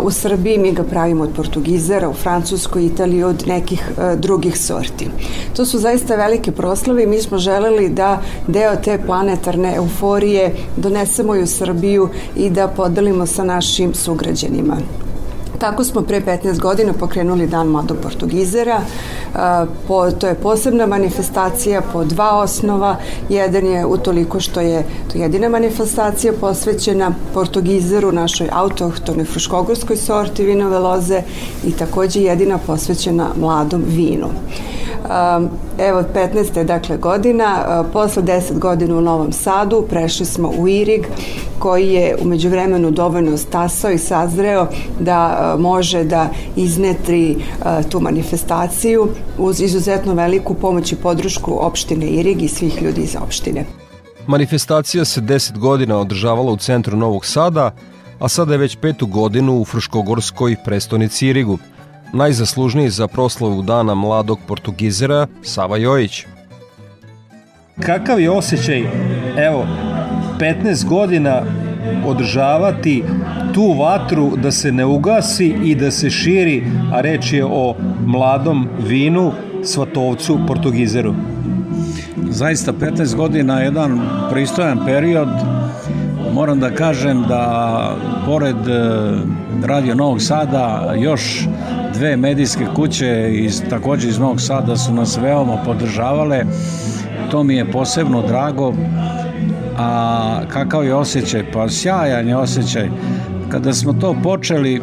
u 0.04 0.12
Srbiji 0.12 0.58
mi 0.58 0.72
ga 0.72 0.84
pravimo 0.84 1.24
od 1.24 1.30
portugizera, 1.36 2.10
u 2.10 2.14
Francuskoj, 2.14 2.86
Italiji 2.86 3.24
od 3.24 3.48
nekih 3.48 3.92
e, 3.98 4.16
drugih 4.16 4.60
sorti. 4.60 5.08
To 5.56 5.66
su 5.66 5.80
zaista 5.80 6.16
velike 6.16 6.52
proslave 6.52 7.04
i 7.04 7.08
mi 7.08 7.22
smo 7.22 7.38
želeli 7.38 7.90
da 7.90 8.22
deo 8.48 8.76
te 8.76 9.00
planetarne 9.06 9.76
euforije 9.76 10.56
donesemo 10.78 11.36
i 11.36 11.44
u 11.44 11.48
Srbiju 11.48 12.10
i 12.36 12.50
da 12.50 12.68
podelimo 12.68 13.26
sa 13.26 13.44
našim 13.44 13.94
sugrađanima. 13.94 14.78
Tako 15.64 15.84
smo 15.84 16.02
pre 16.02 16.22
15 16.22 16.60
godina 16.60 16.94
pokrenuli 16.94 17.48
Dan 17.48 17.68
mladog 17.68 17.98
portugizera. 18.04 18.82
Po, 19.88 20.12
to 20.12 20.28
je 20.28 20.36
posebna 20.36 20.86
manifestacija 20.86 21.82
po 21.94 22.04
dva 22.04 22.40
osnova. 22.40 22.96
Jedan 23.30 23.66
je 23.66 23.86
utoliko 23.86 24.40
što 24.40 24.62
je 24.62 24.84
to 25.12 25.18
jedina 25.18 25.50
manifestacija 25.50 26.34
posvećena 26.42 27.12
portugizeru, 27.34 28.12
našoj 28.12 28.50
autohtonoj 28.52 29.26
fruškogorskoj 29.26 29.98
sorti 29.98 30.46
vinove 30.46 30.80
loze 30.80 31.22
i 31.66 31.72
takođe 31.72 32.22
jedina 32.22 32.58
posvećena 32.58 33.28
mladom 33.40 33.84
vinu. 33.88 34.28
Evo, 35.80 36.04
15. 36.16 36.64
dakle 36.64 36.98
godina, 36.98 37.84
posle 37.94 38.24
10 38.24 38.60
godina 38.60 38.98
u 38.98 39.02
Novom 39.02 39.32
Sadu 39.32 39.86
prešli 39.90 40.26
smo 40.26 40.52
u 40.58 40.68
Irig, 40.68 41.08
koji 41.60 41.88
je 41.88 42.18
umeđu 42.22 42.50
vremenu 42.50 42.92
dovoljno 42.92 43.38
stasao 43.38 43.92
i 43.92 43.98
sazreo 43.98 44.68
da 45.00 45.53
može 45.58 46.04
da 46.04 46.30
iznetri 46.56 47.36
tu 47.90 48.00
manifestaciju 48.00 49.08
uz 49.38 49.62
izuzetno 49.62 50.14
veliku 50.14 50.54
pomoć 50.54 50.92
i 50.92 50.96
podršku 50.96 51.58
opštine 51.66 52.06
Irig 52.06 52.42
i 52.42 52.48
svih 52.48 52.82
ljudi 52.82 53.02
iz 53.02 53.16
opštine. 53.26 53.66
Manifestacija 54.28 55.06
se 55.06 55.22
10 55.22 55.58
godina 55.58 55.98
održavala 55.98 56.52
u 56.52 56.58
centru 56.58 56.98
Novog 56.98 57.26
Sada, 57.26 57.72
a 58.20 58.28
sada 58.28 58.54
je 58.54 58.58
već 58.58 58.78
petu 58.82 59.08
godinu 59.08 59.60
u 59.60 59.66
Fruškogorskoj 59.66 60.56
prestonici 60.66 61.28
Irigu– 61.28 61.58
najzaslužniji 62.14 62.90
za 62.90 63.08
proslavu 63.08 63.62
dana 63.62 63.96
mladog 63.96 64.40
portugizera 64.48 65.28
Sava 65.44 65.78
Jojić. 65.78 66.26
Kakav 67.82 68.20
je 68.20 68.32
osjećaj, 68.32 68.84
evo, 69.38 69.68
15 70.40 70.86
godina 70.86 71.42
održavati 72.06 73.04
tu 73.54 73.74
vatru 73.80 74.38
da 74.38 74.52
se 74.52 74.72
ne 74.72 74.86
ugasi 74.86 75.56
i 75.64 75.76
da 75.76 75.92
se 75.92 76.10
širi, 76.10 76.64
a 76.94 77.02
reč 77.02 77.34
je 77.34 77.46
o 77.46 77.76
mladom 78.06 78.68
vinu, 78.88 79.32
svatovcu, 79.64 80.40
portugizeru. 80.48 81.14
Zaista 82.30 82.74
15 82.74 83.16
godina 83.16 83.60
je 83.60 83.66
jedan 83.66 84.02
pristojan 84.32 84.80
period. 84.86 85.30
Moram 86.34 86.60
da 86.60 86.70
kažem 86.72 87.24
da 87.28 87.96
pored 88.26 88.68
eh, 88.68 89.14
Radio 89.64 89.96
Novog 89.96 90.22
Sada 90.22 90.94
još 90.98 91.48
dve 91.94 92.18
medijske 92.18 92.66
kuće 92.76 93.30
iz, 93.34 93.64
takođe 93.70 94.08
iz 94.08 94.20
Novog 94.20 94.42
Sada 94.42 94.78
su 94.78 94.94
nas 94.94 95.18
veoma 95.18 95.58
podržavale. 95.66 96.44
To 97.32 97.44
mi 97.44 97.56
je 97.56 97.72
posebno 97.72 98.22
drago. 98.28 98.74
A 99.78 100.42
kakav 100.48 100.86
je 100.86 100.96
osjećaj? 100.96 101.52
Pa 101.52 101.70
sjajan 101.70 102.28
je 102.28 102.38
osjećaj. 102.38 102.90
Kada 103.54 103.74
smo 103.74 103.94
to 103.94 104.16
počeli, 104.24 104.82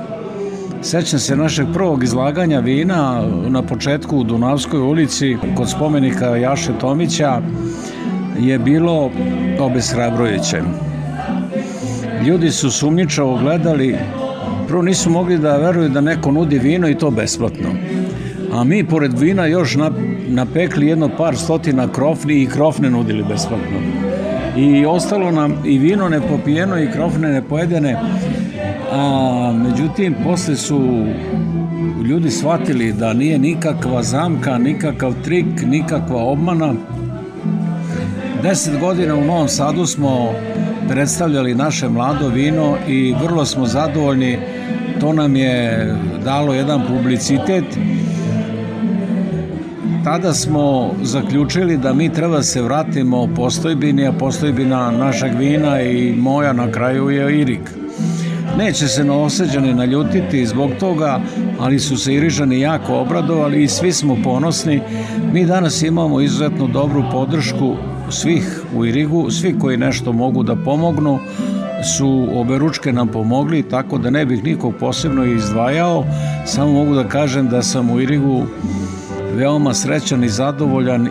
Sećam 0.82 1.18
se 1.18 1.36
našeg 1.36 1.66
prvog 1.74 2.04
izlaganja 2.04 2.60
vina 2.60 3.22
na 3.48 3.62
početku 3.62 4.18
u 4.18 4.24
Dunavskoj 4.24 4.80
ulici 4.80 5.36
kod 5.56 5.70
spomenika 5.70 6.26
Jaše 6.36 6.72
Tomića 6.80 7.40
je 8.38 8.58
bilo 8.58 9.10
obeshrabrujuće. 9.60 10.62
Ljudi 12.26 12.50
su 12.50 12.70
sumnjičavo 12.70 13.38
gledali, 13.38 13.96
prvo 14.68 14.82
nisu 14.82 15.10
mogli 15.10 15.38
da 15.38 15.56
veruju 15.56 15.88
da 15.88 16.00
neko 16.00 16.30
nudi 16.30 16.58
vino 16.58 16.88
i 16.88 16.98
to 16.98 17.10
besplatno. 17.10 17.68
A 18.52 18.64
mi 18.64 18.84
pored 18.84 19.18
vina 19.18 19.46
još 19.46 19.76
napekli 20.28 20.86
jedno 20.86 21.10
par 21.16 21.36
stotina 21.36 21.88
krofni 21.92 22.42
i 22.42 22.46
krofne 22.46 22.90
nudili 22.90 23.24
besplatno. 23.28 23.78
I 24.56 24.86
ostalo 24.86 25.30
nam 25.30 25.62
i 25.64 25.78
vino 25.78 26.08
nepopijeno 26.08 26.82
i 26.82 26.90
krofne 26.92 27.28
nepojedene, 27.28 27.96
a 28.92 29.52
međutim 29.52 30.14
posle 30.24 30.56
su 30.56 31.04
ljudi 32.04 32.30
shvatili 32.30 32.92
da 32.92 33.12
nije 33.12 33.38
nikakva 33.38 34.02
zamka, 34.02 34.58
nikakav 34.58 35.14
trik, 35.24 35.62
nikakva 35.66 36.22
obmana. 36.24 36.74
Deset 38.42 38.80
godina 38.80 39.14
u 39.14 39.24
Novom 39.24 39.48
Sadu 39.48 39.86
smo 39.86 40.32
predstavljali 40.88 41.54
naše 41.54 41.88
mlado 41.88 42.28
vino 42.28 42.76
i 42.88 43.14
vrlo 43.22 43.44
smo 43.44 43.66
zadovoljni. 43.66 44.38
To 45.00 45.12
nam 45.12 45.36
je 45.36 45.94
dalo 46.24 46.54
jedan 46.54 46.82
publicitet. 46.88 47.64
Tada 50.04 50.34
smo 50.34 50.94
zaključili 51.02 51.76
da 51.76 51.94
mi 51.94 52.12
treba 52.12 52.42
se 52.42 52.62
vratimo 52.62 53.28
postojbini, 53.36 54.06
a 54.06 54.12
postojbina 54.12 54.90
našeg 54.90 55.34
vina 55.38 55.82
i 55.82 56.14
moja 56.16 56.52
na 56.52 56.72
kraju 56.72 57.10
je 57.10 57.40
Irik. 57.40 57.70
Neće 58.60 58.88
se 58.88 59.04
novoseđani 59.04 59.74
naljutiti 59.74 60.46
zbog 60.46 60.70
toga, 60.80 61.20
ali 61.58 61.78
su 61.78 61.96
se 61.96 62.14
Irižani 62.14 62.60
jako 62.60 62.94
obradovali 62.94 63.62
i 63.62 63.68
svi 63.68 63.92
smo 63.92 64.16
ponosni. 64.24 64.80
Mi 65.32 65.46
danas 65.46 65.82
imamo 65.82 66.20
izuzetno 66.20 66.66
dobru 66.66 67.04
podršku 67.12 67.76
svih 68.10 68.62
u 68.76 68.86
Irigu, 68.86 69.30
svi 69.30 69.58
koji 69.58 69.76
nešto 69.76 70.12
mogu 70.12 70.42
da 70.42 70.56
pomognu 70.56 71.18
su 71.96 72.28
oberučke 72.32 72.92
nam 72.92 73.08
pomogli, 73.08 73.62
tako 73.62 73.98
da 73.98 74.10
ne 74.10 74.26
bih 74.26 74.44
nikog 74.44 74.74
posebno 74.80 75.24
izdvajao, 75.24 76.04
samo 76.46 76.72
mogu 76.72 76.94
da 76.94 77.08
kažem 77.08 77.48
da 77.48 77.62
sam 77.62 77.90
u 77.90 78.00
Irigu 78.00 78.46
veoma 79.34 79.74
srećan 79.74 80.24
i 80.24 80.28
zadovoljan. 80.28 81.08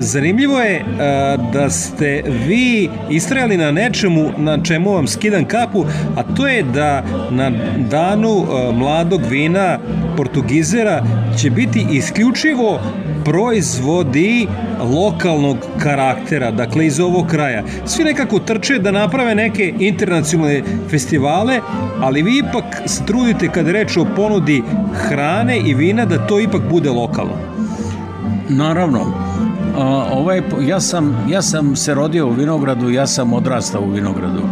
Zanimljivo 0.00 0.58
je 0.58 0.84
uh, 0.84 1.52
da 1.52 1.70
ste 1.70 2.22
vi 2.46 2.90
istrajali 3.10 3.56
na 3.56 3.70
nečemu 3.70 4.30
na 4.36 4.62
čemu 4.62 4.92
vam 4.92 5.06
skidam 5.06 5.44
kapu, 5.44 5.84
a 6.16 6.22
to 6.22 6.46
je 6.46 6.62
da 6.62 7.04
na 7.30 7.50
danu 7.90 8.28
uh, 8.28 8.74
mladog 8.74 9.20
vina 9.30 9.78
Portugizera 10.16 11.04
će 11.38 11.50
biti 11.50 11.86
isključivo 11.90 12.80
proizvodi 13.24 14.46
lokalnog 14.94 15.56
karaktera, 15.82 16.50
dakle 16.50 16.86
iz 16.86 17.00
ovog 17.00 17.26
kraja. 17.26 17.62
Svi 17.86 18.04
nekako 18.04 18.38
trče 18.38 18.78
da 18.78 18.90
naprave 18.90 19.34
neke 19.34 19.74
internacionalne 19.78 20.62
festivale, 20.90 21.60
ali 22.00 22.22
vi 22.22 22.38
ipak 22.38 22.64
se 22.86 23.06
trudite 23.06 23.48
kad 23.48 23.68
reč 23.68 23.96
o 23.96 24.06
ponudi 24.16 24.62
hrane 24.94 25.58
i 25.58 25.74
vina 25.74 26.04
da 26.04 26.26
to 26.26 26.40
ipak 26.40 26.62
bude 26.70 26.90
lokalno. 26.90 27.57
Naravno. 28.48 29.00
A, 29.78 30.06
ovaj, 30.12 30.42
ja, 30.60 30.80
sam, 30.80 31.26
ja 31.30 31.42
sam 31.42 31.76
se 31.76 31.94
rodio 31.94 32.26
u 32.26 32.30
Vinogradu, 32.30 32.90
ja 32.90 33.06
sam 33.06 33.32
odrastao 33.32 33.82
u 33.82 33.90
Vinogradu. 33.90 34.42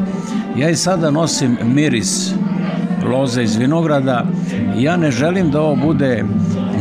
Ja 0.57 0.71
i 0.71 0.77
sada 0.77 1.11
nosim 1.11 1.57
miris 1.63 2.35
loze 3.13 3.43
iz 3.43 3.57
vinograda. 3.57 4.25
Ja 4.79 4.97
ne 4.97 5.11
želim 5.11 5.51
da 5.51 5.61
ovo 5.61 5.77
bude 5.77 6.25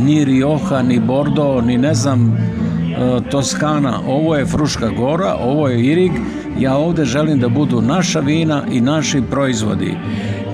ni 0.02 0.26
Rioja, 0.26 0.82
ni 0.82 1.00
Bordeaux, 1.00 1.66
ni 1.66 1.78
ne 1.78 1.94
znam 1.94 2.38
e, 2.38 3.30
Toskana. 3.32 4.00
Ovo 4.08 4.36
je 4.36 4.46
Fruška 4.46 4.90
gora, 4.90 5.36
ovo 5.36 5.68
je 5.68 5.86
Irig. 5.86 6.12
Ja 6.60 6.78
ovde 6.78 7.06
želim 7.06 7.40
da 7.40 7.50
budu 7.50 7.82
naša 7.82 8.20
vina 8.20 8.64
i 8.72 8.82
naši 8.82 9.22
proizvodi. 9.32 9.98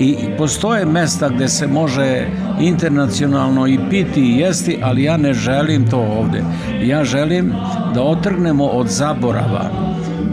I 0.01 0.15
postoje 0.37 0.85
mesta 0.85 1.29
gde 1.29 1.47
se 1.47 1.67
može 1.67 2.27
internacionalno 2.59 3.67
i 3.67 3.79
piti 3.89 4.21
i 4.21 4.37
jesti, 4.37 4.79
ali 4.83 5.03
ja 5.03 5.17
ne 5.17 5.33
želim 5.33 5.87
to 5.89 5.97
ovde. 5.97 6.43
Ja 6.83 7.03
želim 7.03 7.53
da 7.93 8.03
otrgnemo 8.03 8.65
od 8.65 8.87
zaborava 8.87 9.69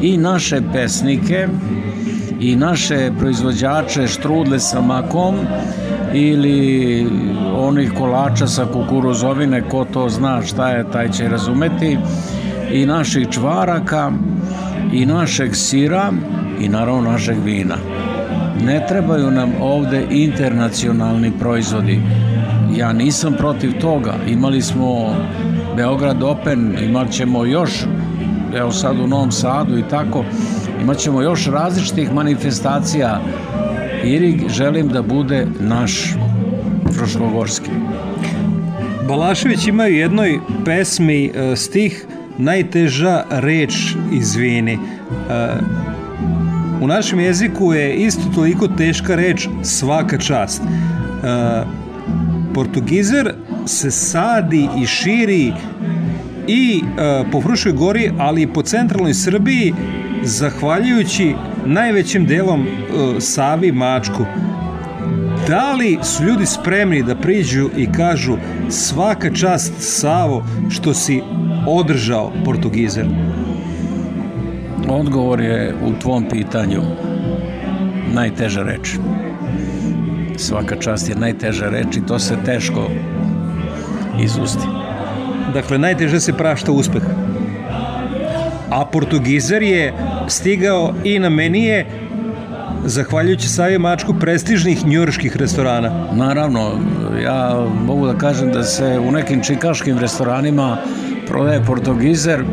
i 0.02 0.16
naše 0.16 0.60
pesnike, 0.72 1.48
i 2.40 2.56
naše 2.56 3.10
proizvođače 3.18 4.06
štrudle 4.06 4.60
sa 4.60 4.80
makom 4.80 5.34
ili 6.14 7.06
onih 7.56 7.92
kolača 7.98 8.46
sa 8.46 8.66
kukuruzovine, 8.72 9.62
ko 9.68 9.84
to 9.84 10.08
zna 10.08 10.42
šta 10.42 10.68
je, 10.70 10.90
taj 10.90 11.10
će 11.10 11.28
razumeti, 11.28 11.98
i 12.72 12.86
naših 12.86 13.28
čvaraka, 13.30 14.12
i 14.92 15.06
našeg 15.06 15.56
sira, 15.56 16.12
i 16.60 16.68
naravno 16.68 17.10
našeg 17.10 17.36
vina. 17.44 17.76
Ne 18.64 18.86
trebaju 18.88 19.30
nam 19.30 19.52
ovde 19.60 20.06
internacionalni 20.10 21.32
proizvodi. 21.40 22.00
Ja 22.76 22.92
nisam 22.92 23.34
protiv 23.38 23.80
toga. 23.80 24.14
Imali 24.28 24.62
smo 24.62 25.16
Beograd 25.76 26.22
Open, 26.22 26.76
imat 26.84 27.10
ćemo 27.10 27.44
još, 27.44 27.70
evo 28.56 28.72
sad 28.72 29.00
u 29.00 29.06
Novom 29.06 29.32
Sadu 29.32 29.78
i 29.78 29.82
tako, 29.90 30.24
Imaćemo 30.82 31.22
još 31.22 31.46
različitih 31.46 32.12
manifestacija. 32.12 33.20
Irig 34.04 34.48
želim 34.48 34.88
da 34.88 35.02
bude 35.02 35.46
naš 35.60 36.14
Fruškogorski. 36.92 37.70
Balašević 39.08 39.66
ima 39.66 39.82
u 39.82 39.86
jednoj 39.86 40.40
pesmi 40.64 41.26
e, 41.26 41.56
stih 41.56 42.06
najteža 42.38 43.22
reč 43.30 43.74
izvini. 44.12 44.78
E, 46.78 46.84
u 46.84 46.86
našem 46.86 47.20
jeziku 47.20 47.72
je 47.72 47.94
isto 47.96 48.22
toliko 48.34 48.68
teška 48.68 49.14
reč 49.14 49.48
svaka 49.62 50.18
čast. 50.18 50.62
E, 50.62 50.66
Portugizer 52.54 53.34
se 53.66 53.90
sadi 53.90 54.68
i 54.82 54.86
širi 54.86 55.52
i 56.46 56.82
po 57.32 57.40
Fruškoj 57.40 57.72
gori, 57.72 58.10
ali 58.18 58.42
i 58.42 58.46
po 58.46 58.62
centralnoj 58.62 59.14
Srbiji 59.14 59.74
zahvaljujući 60.24 61.34
najvećim 61.66 62.26
delom 62.26 62.60
uh, 62.60 62.66
Savi 63.18 63.72
Mačku. 63.72 64.24
Da 65.48 65.72
li 65.72 65.98
su 66.02 66.24
ljudi 66.24 66.46
spremni 66.46 67.02
da 67.02 67.16
priđu 67.16 67.70
i 67.76 67.92
kažu 67.92 68.36
svaka 68.68 69.30
čast 69.34 69.72
Savo 69.78 70.46
što 70.70 70.94
si 70.94 71.22
održao 71.66 72.32
Portugizer? 72.44 73.06
Odgovor 74.90 75.40
je 75.40 75.74
u 75.84 75.92
tvom 76.00 76.28
pitanju 76.28 76.82
najteža 78.14 78.62
reč. 78.62 78.96
Svaka 80.36 80.76
čast 80.76 81.08
je 81.08 81.14
najteža 81.14 81.68
reč 81.68 81.96
i 81.96 82.06
to 82.06 82.18
se 82.18 82.36
teško 82.44 82.90
izusti. 84.20 84.66
Dakle, 85.54 85.78
najteže 85.78 86.20
se 86.20 86.32
prašta 86.32 86.72
uspeh 86.72 87.02
a 88.70 88.84
Portugizer 88.84 89.62
je 89.62 89.94
stigao 90.28 90.94
i 91.04 91.18
na 91.18 91.28
menije 91.28 91.86
zahvaljujući 92.84 93.48
Savi 93.48 93.78
Mačku 93.78 94.14
prestižnih 94.20 94.86
njurških 94.86 95.36
restorana. 95.36 96.06
Naravno, 96.12 96.70
ja 97.24 97.66
mogu 97.86 98.06
da 98.06 98.18
kažem 98.18 98.52
da 98.52 98.62
se 98.62 98.98
u 99.08 99.12
nekim 99.12 99.42
čikaškim 99.42 99.98
restoranima 99.98 100.76
prodaje 101.26 101.64
Portugizer 101.64 102.44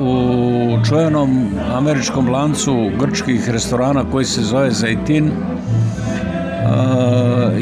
u 0.00 0.84
čuvenom 0.88 1.48
američkom 1.74 2.28
lancu 2.28 2.90
grčkih 3.00 3.50
restorana 3.50 4.04
koji 4.12 4.24
se 4.24 4.42
zove 4.42 4.70
Zaitin. 4.70 5.26
Uh, 5.26 5.32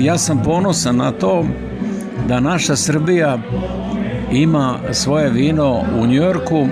ja 0.05 0.19
sam 0.19 0.43
ponosan 0.43 0.97
na 0.97 1.13
to 1.13 1.45
da 2.29 2.41
naša 2.41 2.77
Srbija 2.77 3.39
ima 4.33 4.79
svoje 4.93 5.31
vino 5.31 5.83
u 6.01 6.07
Njujorku 6.07 6.67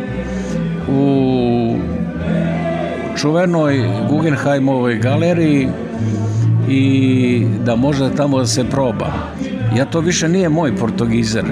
u 0.88 1.76
čuvenoj 3.16 3.88
Guggenheimovoj 4.10 4.98
galeriji 4.98 5.68
i 6.68 7.46
da 7.64 7.76
može 7.76 8.10
tamo 8.16 8.38
da 8.38 8.46
se 8.46 8.64
proba. 8.64 9.12
Ja 9.76 9.84
to 9.84 10.00
više 10.00 10.28
nije 10.28 10.48
moj 10.48 10.76
portugizer, 10.76 11.44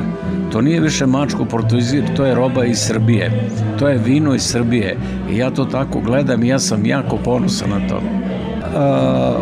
to 0.54 0.60
nije 0.60 0.80
više 0.80 1.06
mačko 1.06 1.44
portugizer, 1.44 2.04
to 2.16 2.24
je 2.24 2.34
roba 2.34 2.64
iz 2.64 2.78
Srbije, 2.78 3.48
to 3.78 3.88
je 3.88 3.98
vino 3.98 4.34
iz 4.34 4.42
Srbije 4.42 4.96
i 5.30 5.36
ja 5.36 5.50
to 5.50 5.64
tako 5.64 6.00
gledam 6.00 6.44
i 6.44 6.48
ja 6.48 6.58
sam 6.58 6.86
jako 6.86 7.16
ponosan 7.16 7.70
na 7.70 7.88
to. 7.88 8.00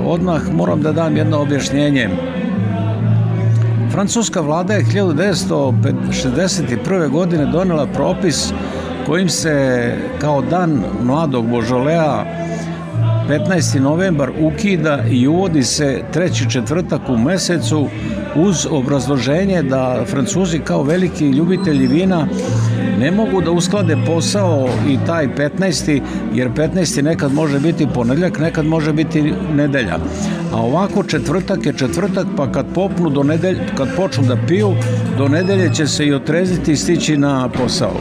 Odmah 0.06 0.42
moram 0.52 0.82
da 0.82 0.92
dam 0.92 1.16
jedno 1.16 1.40
objašnjenje. 1.40 2.08
Francuska 3.90 4.40
vlada 4.40 4.74
je 4.74 4.84
1961. 4.84 7.08
godine 7.08 7.46
donela 7.46 7.86
propis 7.86 8.52
kojim 9.06 9.28
se 9.28 9.94
kao 10.18 10.42
dan 10.42 10.82
mladog 11.02 11.48
Božolea 11.48 12.24
15. 13.28 13.80
novembar 13.80 14.30
ukida 14.40 15.04
i 15.10 15.28
uvodi 15.28 15.62
se 15.62 16.02
treći 16.12 16.50
četvrtak 16.50 17.00
u 17.08 17.18
mesecu 17.18 17.88
uz 18.36 18.66
obrazloženje 18.70 19.62
da 19.62 20.04
Francuzi 20.06 20.58
kao 20.58 20.82
veliki 20.82 21.28
ljubitelji 21.28 21.86
vina 21.86 22.26
ne 22.98 23.10
mogu 23.10 23.40
da 23.40 23.50
usklade 23.50 23.96
posao 24.06 24.68
i 24.88 24.98
taj 25.06 25.28
15. 25.36 26.00
jer 26.34 26.50
15. 26.50 27.02
nekad 27.02 27.32
može 27.32 27.60
biti 27.60 27.88
ponedljak, 27.94 28.38
nekad 28.38 28.66
može 28.66 28.92
biti 28.92 29.22
nedelja. 29.54 29.98
A 30.52 30.56
ovako 30.56 31.02
četvrtak 31.02 31.66
je 31.66 31.72
četvrtak 31.72 32.26
pa 32.36 32.52
kad 32.52 32.66
popnu 32.74 33.10
do 33.10 33.22
nedelj, 33.22 33.58
kad 33.76 33.96
počnu 33.96 34.24
da 34.24 34.36
piju, 34.48 34.74
do 35.18 35.28
nedelje 35.28 35.74
će 35.74 35.86
se 35.86 36.06
i 36.06 36.14
otreziti 36.14 36.72
i 36.72 36.76
stići 36.76 37.16
na 37.16 37.48
posao. 37.48 37.94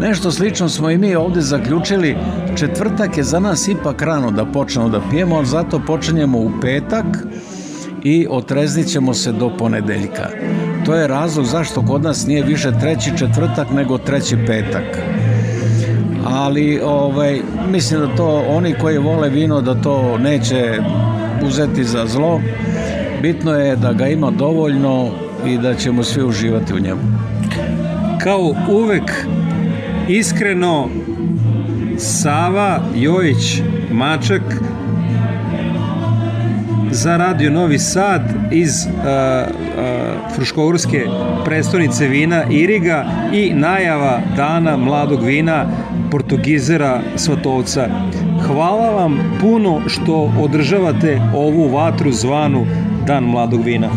Nešto 0.00 0.30
slično 0.30 0.68
smo 0.68 0.90
i 0.90 0.98
mi 0.98 1.14
ovde 1.14 1.40
zaključili. 1.40 2.16
Četvrtak 2.56 3.16
je 3.16 3.24
za 3.24 3.40
nas 3.40 3.68
ipak 3.68 4.02
rano 4.02 4.30
da 4.30 4.44
počnemo 4.44 4.88
da 4.88 5.00
pijemo, 5.10 5.44
zato 5.44 5.80
počinjemo 5.86 6.38
u 6.38 6.50
petak 6.62 7.04
i 8.04 8.26
otreznit 8.30 8.86
ćemo 8.86 9.14
se 9.14 9.32
do 9.32 9.50
ponedeljka. 9.58 10.28
To 10.84 10.94
je 10.94 11.08
razlog 11.08 11.46
zašto 11.46 11.82
kod 11.86 12.02
nas 12.02 12.26
nije 12.26 12.42
više 12.42 12.72
treći 12.80 13.18
četvrtak 13.18 13.70
nego 13.70 13.98
treći 13.98 14.36
petak. 14.46 14.98
Ali 16.24 16.80
ovaj, 16.84 17.40
mislim 17.70 18.00
da 18.00 18.16
to 18.16 18.44
oni 18.48 18.74
koji 18.80 18.98
vole 18.98 19.28
vino 19.28 19.60
da 19.60 19.74
to 19.74 20.18
neće 20.18 20.78
uzeti 21.42 21.84
za 21.84 22.06
zlo. 22.06 22.40
Bitno 23.22 23.52
je 23.52 23.76
da 23.76 23.92
ga 23.92 24.06
ima 24.06 24.30
dovoljno 24.30 25.10
i 25.46 25.58
da 25.58 25.74
ćemo 25.74 26.02
svi 26.02 26.24
uživati 26.24 26.74
u 26.74 26.80
njemu. 26.80 27.00
Kao 28.22 28.54
uvek 28.70 29.26
iskreno 30.08 30.88
Sava 31.98 32.80
Jojić 32.94 33.62
Mačak 33.92 34.42
za 36.90 37.16
Radio 37.16 37.50
Novi 37.50 37.78
Sad 37.78 38.22
iz 38.50 38.86
uh, 38.86 38.92
uh, 38.94 40.34
Fruškogorske 40.34 41.06
prestonice 41.44 42.06
vina 42.06 42.44
Iriga 42.50 43.04
i 43.32 43.52
najava 43.54 44.20
dana 44.36 44.76
mladog 44.76 45.22
vina 45.24 45.66
Portugizera 46.10 47.00
Svatovca. 47.16 47.88
Hvala 48.46 48.90
vam 48.90 49.38
puno 49.40 49.80
što 49.86 50.32
održavate 50.40 51.20
ovu 51.34 51.68
vatru 51.68 52.12
zvanu 52.12 52.66
Dan 53.06 53.24
mladog 53.24 53.64
vina. 53.64 53.88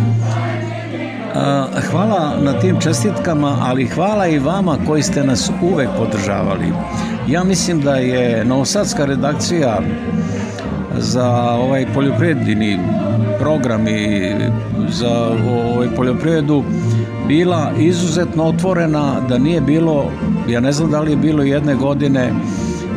Hvala 1.92 2.34
na 2.42 2.60
tim 2.60 2.80
čestitkama, 2.80 3.58
ali 3.62 3.86
hvala 3.86 4.28
i 4.28 4.40
vama 4.40 4.78
koji 4.88 5.04
ste 5.04 5.24
nas 5.24 5.52
uvek 5.62 5.90
podržavali. 5.98 6.74
Ja 7.28 7.44
mislim 7.44 7.82
da 7.82 7.96
je 7.96 8.46
Novosadska 8.46 9.06
redakcija 9.06 9.80
za 10.98 11.30
ovaj 11.52 11.86
poljoprivredni 11.94 12.80
program 13.40 13.88
i 13.88 14.32
za 14.90 15.32
ovaj 15.76 15.88
poljoprivredu 15.96 16.64
bila 17.28 17.72
izuzetno 17.80 18.44
otvorena, 18.44 19.16
da 19.30 19.38
nije 19.38 19.62
bilo, 19.62 20.12
ja 20.48 20.60
ne 20.60 20.72
znam 20.72 20.92
da 20.92 21.02
li 21.02 21.12
je 21.12 21.18
bilo 21.18 21.44
jedne 21.44 21.76
godine 21.76 22.32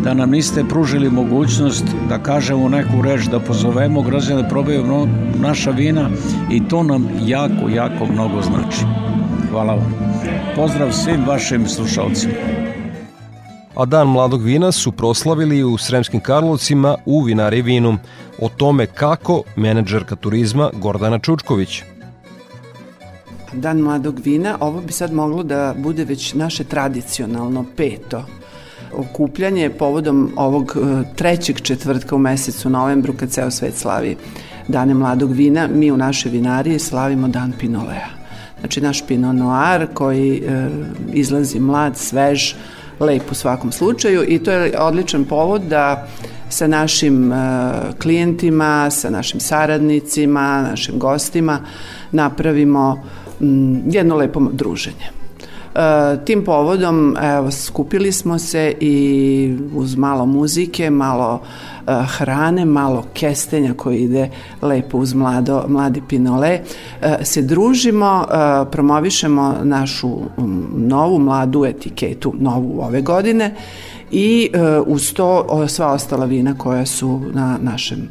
da 0.04 0.14
nam 0.14 0.30
niste 0.30 0.64
pružili 0.64 1.10
mogućnost 1.10 1.84
da 2.08 2.18
kažemo 2.18 2.68
neku 2.68 3.02
reč, 3.02 3.24
da 3.24 3.40
pozovemo 3.40 4.02
građane 4.02 4.42
da 4.42 4.48
probaju 4.48 5.08
naša 5.40 5.70
vina 5.70 6.10
i 6.50 6.68
to 6.68 6.82
nam 6.82 7.08
jako, 7.24 7.68
jako 7.74 8.06
mnogo 8.12 8.42
znači. 8.42 8.84
Hvala 9.50 9.74
vam. 9.74 9.94
Pozdrav 10.56 10.92
svim 10.92 11.24
vašim 11.26 11.68
slušalcima. 11.68 12.34
A 13.76 13.84
dan 13.84 14.08
mladog 14.08 14.42
vina 14.42 14.72
su 14.72 14.92
proslavili 14.92 15.64
u 15.64 15.78
Sremskim 15.78 16.20
Karlovcima 16.20 16.96
u 17.06 17.22
Vinari 17.22 17.62
vinu. 17.62 17.98
O 18.40 18.48
tome 18.48 18.86
kako 18.86 19.42
menadžerka 19.56 20.16
turizma 20.16 20.70
Gordana 20.74 21.18
Čučković. 21.18 21.82
Dan 23.52 23.78
mladog 23.78 24.20
vina, 24.24 24.56
ovo 24.60 24.80
bi 24.80 24.92
sad 24.92 25.12
moglo 25.12 25.42
da 25.42 25.74
bude 25.78 26.04
već 26.04 26.34
naše 26.34 26.64
tradicionalno 26.64 27.64
peto 27.76 28.24
okupljanje 28.94 29.70
povodom 29.70 30.32
ovog 30.36 30.76
e, 30.76 31.02
trećeg 31.16 31.60
četvrtka 31.60 32.16
u 32.16 32.18
mesecu 32.18 32.70
novembru 32.70 33.12
kad 33.12 33.30
ceo 33.30 33.50
svet 33.50 33.74
slavi 33.74 34.16
dane 34.68 34.94
mladog 34.94 35.32
vina, 35.32 35.68
mi 35.68 35.90
u 35.92 35.96
našoj 35.96 36.32
vinariji 36.32 36.78
slavimo 36.78 37.28
dan 37.28 37.52
Pinolea. 37.60 38.08
Znači 38.60 38.80
naš 38.80 39.06
Pinot 39.06 39.36
Noir 39.36 39.86
koji 39.94 40.36
e, 40.36 40.68
izlazi 41.12 41.60
mlad, 41.60 41.96
svež, 41.96 42.54
lep 43.00 43.22
u 43.30 43.34
svakom 43.34 43.72
slučaju 43.72 44.24
i 44.28 44.38
to 44.38 44.52
je 44.52 44.78
odličan 44.78 45.24
povod 45.24 45.62
da 45.62 46.08
sa 46.48 46.66
našim 46.66 47.32
e, 47.32 47.36
klijentima, 48.02 48.90
sa 48.90 49.10
našim 49.10 49.40
saradnicima, 49.40 50.62
našim 50.70 50.98
gostima 50.98 51.60
napravimo 52.12 53.04
jedno 53.86 54.16
lepo 54.16 54.40
druženje. 54.52 55.15
E, 55.76 56.24
tim 56.24 56.44
povodom 56.44 57.16
evo, 57.22 57.50
skupili 57.50 58.12
smo 58.12 58.38
se 58.38 58.74
i 58.80 59.56
uz 59.74 59.96
malo 59.96 60.26
muzike, 60.26 60.90
malo 60.90 61.40
e, 61.86 61.92
hrane, 62.06 62.64
malo 62.64 63.04
kestenja 63.14 63.74
koji 63.74 63.98
ide 63.98 64.30
lepo 64.62 64.98
uz 64.98 65.14
mlado, 65.14 65.64
mladi 65.68 66.02
pinole, 66.08 66.60
e, 67.02 67.24
se 67.24 67.42
družimo, 67.42 68.24
promovišemo 68.72 69.54
našu 69.62 70.18
novu 70.76 71.18
mladu 71.18 71.64
etiketu, 71.64 72.34
novu 72.38 72.80
ove 72.80 73.02
godine 73.02 73.54
i 74.10 74.50
uz 74.86 75.12
to 75.12 75.46
sva 75.68 75.92
ostala 75.92 76.24
vina 76.24 76.54
koja 76.58 76.86
su 76.86 77.20
na 77.32 77.58
našem, 77.62 78.08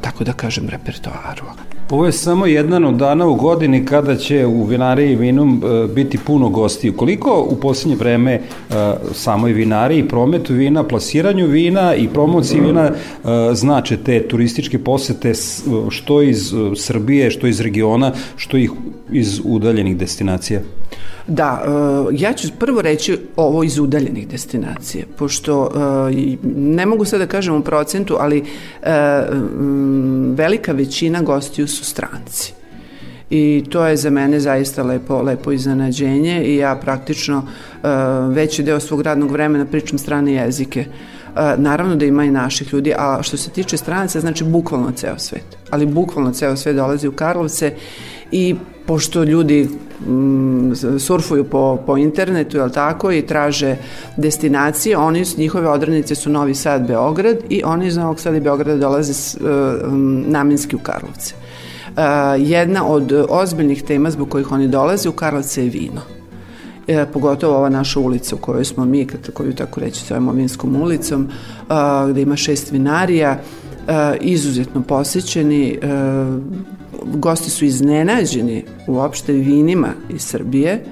tako 0.00 0.24
da 0.24 0.32
kažem, 0.32 0.68
repertoaru. 0.68 1.44
Ovo 1.92 2.06
je 2.06 2.12
samo 2.12 2.46
jedan 2.46 2.84
od 2.84 2.94
dana 2.94 3.26
u 3.26 3.34
godini 3.34 3.86
kada 3.86 4.16
će 4.16 4.46
u 4.46 4.64
vinariji 4.64 5.16
vinom 5.16 5.62
e, 5.64 5.86
biti 5.94 6.18
puno 6.18 6.48
gosti. 6.48 6.92
Koliko 6.96 7.46
u 7.50 7.56
posljednje 7.56 7.96
vreme 7.96 8.32
e, 8.32 8.40
samoj 9.12 9.52
vinariji, 9.52 10.08
prometu 10.08 10.54
vina, 10.54 10.84
plasiranju 10.84 11.46
vina 11.46 11.94
i 11.94 12.08
promociji 12.08 12.60
vina 12.60 12.84
e, 12.84 12.94
znače 13.54 13.96
te 13.96 14.28
turističke 14.28 14.78
posete 14.78 15.32
što 15.90 16.22
iz 16.22 16.54
Srbije, 16.76 17.30
što 17.30 17.46
iz 17.46 17.60
regiona, 17.60 18.12
što 18.36 18.56
ih 18.56 18.70
iz 19.12 19.40
udaljenih 19.44 19.96
destinacija? 19.96 20.60
Da, 21.26 21.64
ja 22.12 22.32
ću 22.32 22.48
prvo 22.58 22.82
reći 22.82 23.18
ovo 23.36 23.62
iz 23.62 23.78
udaljenih 23.78 24.28
destinacije, 24.28 25.06
pošto 25.16 25.70
ne 26.56 26.86
mogu 26.86 27.04
sad 27.04 27.20
da 27.20 27.26
kažem 27.26 27.54
u 27.54 27.62
procentu, 27.62 28.16
ali 28.20 28.44
velika 30.34 30.72
većina 30.72 31.22
gostiju 31.22 31.68
su 31.68 31.84
stranci. 31.84 32.52
I 33.30 33.64
to 33.70 33.86
je 33.86 33.96
za 33.96 34.10
mene 34.10 34.40
zaista 34.40 34.82
lepo, 34.82 35.22
lepo 35.22 35.52
iznenađenje 35.52 36.44
i 36.44 36.56
ja 36.56 36.76
praktično 36.76 37.46
veći 38.30 38.62
deo 38.62 38.80
svog 38.80 39.00
radnog 39.02 39.30
vremena 39.30 39.66
pričam 39.66 39.98
strane 39.98 40.32
jezike. 40.32 40.84
Naravno 41.56 41.96
da 41.96 42.04
ima 42.04 42.24
i 42.24 42.30
naših 42.30 42.72
ljudi, 42.72 42.94
a 42.98 43.18
što 43.22 43.36
se 43.36 43.50
tiče 43.50 43.76
stranaca, 43.76 44.20
znači 44.20 44.44
bukvalno 44.44 44.92
ceo 44.96 45.18
svet. 45.18 45.44
Ali 45.70 45.86
bukvalno 45.86 46.32
ceo 46.32 46.56
svet 46.56 46.76
dolazi 46.76 47.08
u 47.08 47.12
Karlovce 47.12 47.74
i 48.32 48.54
pošto 48.86 49.24
ljudi 49.24 49.68
surfuju 50.98 51.44
po, 51.44 51.78
po 51.86 51.96
internetu, 51.96 52.56
jel 52.56 52.70
tako, 52.70 53.12
i 53.12 53.26
traže 53.26 53.76
destinacije, 54.16 54.98
oni, 54.98 55.24
njihove 55.36 55.68
odrednice 55.68 56.14
su 56.14 56.30
Novi 56.30 56.54
Sad, 56.54 56.86
Beograd 56.86 57.36
i 57.48 57.62
oni 57.64 57.86
iz 57.86 57.96
Novog 57.96 58.20
Sada 58.20 58.36
i 58.36 58.40
Beograda 58.40 58.78
dolaze 58.78 59.14
s, 59.14 59.34
uh, 59.34 59.40
namenski 60.26 60.76
u 60.76 60.78
Karlovce 60.78 61.34
jedna 62.38 62.86
od 62.86 63.12
ozbiljnih 63.28 63.82
tema 63.82 64.10
zbog 64.10 64.28
kojih 64.28 64.52
oni 64.52 64.68
dolaze 64.68 65.08
u 65.08 65.12
Karlovce 65.12 65.64
je 65.64 65.70
vino. 65.70 66.00
E, 66.86 67.06
pogotovo 67.12 67.56
ova 67.56 67.68
naša 67.68 68.00
ulica 68.00 68.34
u 68.34 68.38
kojoj 68.38 68.64
smo 68.64 68.84
mi, 68.84 69.06
koju 69.34 69.54
tako 69.54 69.80
reći 69.80 70.04
zovemo 70.08 70.32
Vinskom 70.32 70.82
ulicom, 70.82 71.28
a, 71.68 72.06
gde 72.10 72.22
ima 72.22 72.36
šest 72.36 72.70
vinarija, 72.70 73.38
a, 73.88 74.14
izuzetno 74.20 74.82
posećeni, 74.82 75.78
a, 75.82 76.38
gosti 77.04 77.50
su 77.50 77.64
iznenađeni 77.64 78.64
uopšte 78.86 79.32
vinima 79.32 79.88
iz 80.10 80.22
Srbije, 80.22 80.84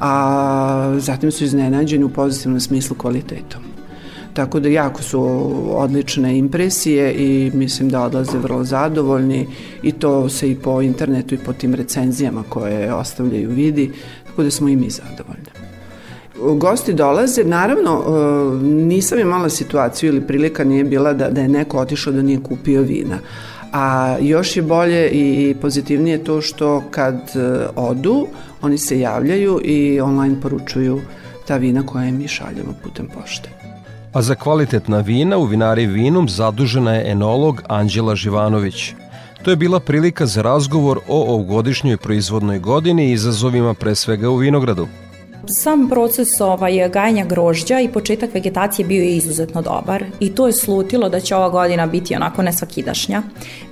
a 0.00 0.94
zatim 0.98 1.32
su 1.32 1.44
iznenađeni 1.44 2.04
u 2.04 2.08
pozitivnom 2.08 2.60
smislu 2.60 2.96
kvalitetom. 2.96 3.62
Tako 4.34 4.60
da 4.60 4.68
jako 4.68 5.02
su 5.02 5.20
odlične 5.70 6.38
impresije 6.38 7.14
i 7.14 7.50
mislim 7.54 7.88
da 7.88 8.02
odlaze 8.02 8.38
vrlo 8.38 8.64
zadovoljni 8.64 9.46
i 9.82 9.92
to 9.92 10.28
se 10.28 10.50
i 10.50 10.54
po 10.54 10.82
internetu 10.82 11.34
i 11.34 11.38
po 11.38 11.52
tim 11.52 11.74
recenzijama 11.74 12.42
koje 12.48 12.94
ostavljaju 12.94 13.50
vidi, 13.50 13.90
tako 14.26 14.42
da 14.42 14.50
smo 14.50 14.68
i 14.68 14.76
mi 14.76 14.90
zadovoljni. 14.90 15.50
Gosti 16.58 16.94
dolaze, 16.94 17.44
naravno 17.44 18.02
e, 18.02 18.64
nisam 18.64 19.18
imala 19.18 19.48
situaciju 19.48 20.08
ili 20.08 20.26
prilika 20.26 20.64
nije 20.64 20.84
bila 20.84 21.12
da, 21.12 21.30
da 21.30 21.40
je 21.40 21.48
neko 21.48 21.78
otišao 21.78 22.12
da 22.12 22.22
nije 22.22 22.42
kupio 22.42 22.82
vina, 22.82 23.18
a 23.72 24.16
još 24.20 24.56
je 24.56 24.62
bolje 24.62 25.08
i 25.08 25.54
pozitivnije 25.60 26.24
to 26.24 26.40
što 26.40 26.82
kad 26.90 27.14
e, 27.14 27.66
odu, 27.76 28.26
oni 28.62 28.78
se 28.78 29.00
javljaju 29.00 29.60
i 29.64 30.00
online 30.00 30.40
poručuju 30.40 31.00
ta 31.46 31.56
vina 31.56 31.86
koje 31.86 32.12
mi 32.12 32.28
šaljemo 32.28 32.74
putem 32.82 33.08
pošte. 33.14 33.48
A 34.12 34.22
za 34.22 34.34
kvalitetna 34.34 35.00
vina 35.00 35.36
u 35.38 35.44
vinari 35.44 35.86
Vinum 35.86 36.28
zadužena 36.28 36.94
je 36.94 37.10
enolog 37.10 37.62
Anđela 37.68 38.16
Živanović. 38.16 38.94
To 39.42 39.50
je 39.50 39.56
bila 39.56 39.80
prilika 39.80 40.26
za 40.26 40.42
razgovor 40.42 40.98
o 41.08 41.22
ovogodišnjoj 41.34 41.96
proizvodnoj 41.96 42.58
godini 42.58 43.08
i 43.08 43.12
izazovima 43.12 43.74
pre 43.74 43.94
svega 43.94 44.30
u 44.30 44.36
vinogradu. 44.36 44.88
Sam 45.46 45.88
proces 45.88 46.40
ovaj, 46.40 46.88
gajanja 46.88 47.24
grožđa 47.24 47.80
i 47.80 47.88
početak 47.88 48.34
vegetacije 48.34 48.86
bio 48.86 49.02
je 49.02 49.16
izuzetno 49.16 49.62
dobar 49.62 50.04
i 50.20 50.34
to 50.34 50.46
je 50.46 50.52
slutilo 50.52 51.08
da 51.08 51.20
će 51.20 51.36
ova 51.36 51.48
godina 51.48 51.86
biti 51.86 52.16
onako 52.16 52.42
nesvakidašnja. 52.42 53.22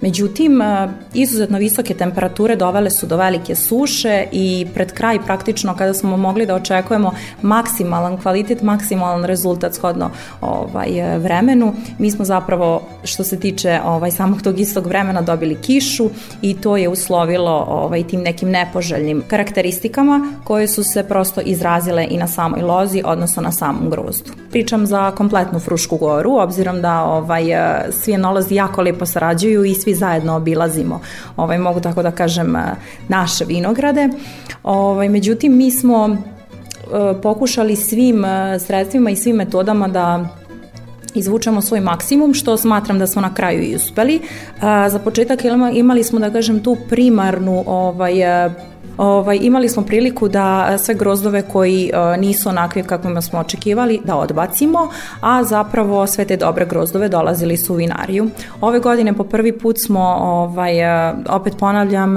Međutim, 0.00 0.62
e, 0.62 0.88
izuzetno 1.14 1.58
visoke 1.58 1.94
temperature 1.94 2.56
dovele 2.56 2.90
su 2.90 3.06
do 3.06 3.16
velike 3.16 3.54
suše 3.54 4.24
i 4.32 4.66
pred 4.74 4.92
kraj 4.92 5.18
praktično 5.26 5.76
kada 5.76 5.94
smo 5.94 6.16
mogli 6.16 6.46
da 6.46 6.54
očekujemo 6.54 7.12
maksimalan 7.42 8.16
kvalitet, 8.16 8.62
maksimalan 8.62 9.24
rezultat 9.24 9.74
shodno 9.74 10.10
ovaj, 10.40 11.18
vremenu, 11.18 11.74
mi 11.98 12.10
smo 12.10 12.24
zapravo 12.24 12.82
što 13.04 13.24
se 13.24 13.40
tiče 13.40 13.80
ovaj, 13.84 14.10
samog 14.10 14.42
tog 14.42 14.60
istog 14.60 14.86
vremena 14.86 15.22
dobili 15.22 15.54
kišu 15.54 16.10
i 16.42 16.54
to 16.54 16.76
je 16.76 16.88
uslovilo 16.88 17.66
ovaj, 17.68 18.06
tim 18.06 18.20
nekim 18.20 18.50
nepoželjnim 18.50 19.22
karakteristikama 19.28 20.32
koje 20.44 20.68
su 20.68 20.84
se 20.84 21.02
prosto 21.02 21.40
izrazili 21.40 21.57
izrazile 21.58 22.06
i 22.10 22.16
na 22.16 22.26
samoj 22.26 22.62
lozi, 22.62 23.02
odnosno 23.04 23.42
na 23.42 23.52
samom 23.52 23.90
grozdu. 23.90 24.32
Pričam 24.50 24.86
za 24.86 25.10
kompletnu 25.10 25.58
Frušku 25.58 25.96
goru, 25.96 26.36
obzirom 26.38 26.80
da 26.82 27.02
ovaj, 27.04 27.52
e, 27.52 27.92
svi 27.92 28.12
enolozi 28.14 28.54
jako 28.54 28.82
lepo 28.82 29.06
sarađuju 29.06 29.64
i 29.64 29.74
svi 29.74 29.94
zajedno 29.94 30.36
obilazimo, 30.36 31.00
ovaj, 31.36 31.58
mogu 31.58 31.80
tako 31.80 32.02
da 32.02 32.10
kažem, 32.10 32.56
e, 32.56 32.74
naše 33.08 33.44
vinograde. 33.44 34.08
Ovaj, 34.62 35.08
međutim, 35.08 35.56
mi 35.56 35.70
smo 35.70 36.08
e, 36.08 36.16
pokušali 37.22 37.76
svim 37.76 38.24
sredstvima 38.58 39.10
i 39.10 39.16
svim 39.16 39.36
metodama 39.36 39.88
da 39.88 40.28
izvučemo 41.14 41.60
svoj 41.60 41.80
maksimum, 41.80 42.34
što 42.34 42.56
smatram 42.56 42.98
da 42.98 43.06
smo 43.06 43.22
na 43.22 43.34
kraju 43.34 43.62
i 43.62 43.74
uspeli. 43.76 44.20
Za 44.88 44.98
početak 45.04 45.40
imali 45.74 46.04
smo, 46.04 46.18
da 46.18 46.30
kažem, 46.30 46.62
tu 46.62 46.76
primarnu 46.88 47.64
ovaj, 47.66 48.22
ovaj, 48.98 49.38
imali 49.42 49.68
smo 49.68 49.82
priliku 49.82 50.28
da 50.28 50.78
sve 50.78 50.94
grozdove 50.94 51.42
koji 51.42 51.90
uh, 51.94 52.20
nisu 52.20 52.48
onakvi 52.48 52.82
kakvima 52.82 53.22
smo 53.22 53.38
očekivali 53.38 54.00
da 54.04 54.16
odbacimo, 54.16 54.88
a 55.20 55.44
zapravo 55.44 56.06
sve 56.06 56.24
te 56.24 56.36
dobre 56.36 56.66
grozdove 56.66 57.08
dolazili 57.08 57.56
su 57.56 57.72
u 57.72 57.76
vinariju. 57.76 58.30
Ove 58.60 58.78
godine 58.78 59.12
po 59.12 59.24
prvi 59.24 59.58
put 59.58 59.76
smo, 59.86 60.16
ovaj, 60.20 60.78
uh, 61.10 61.18
opet 61.28 61.56
ponavljam, 61.58 62.16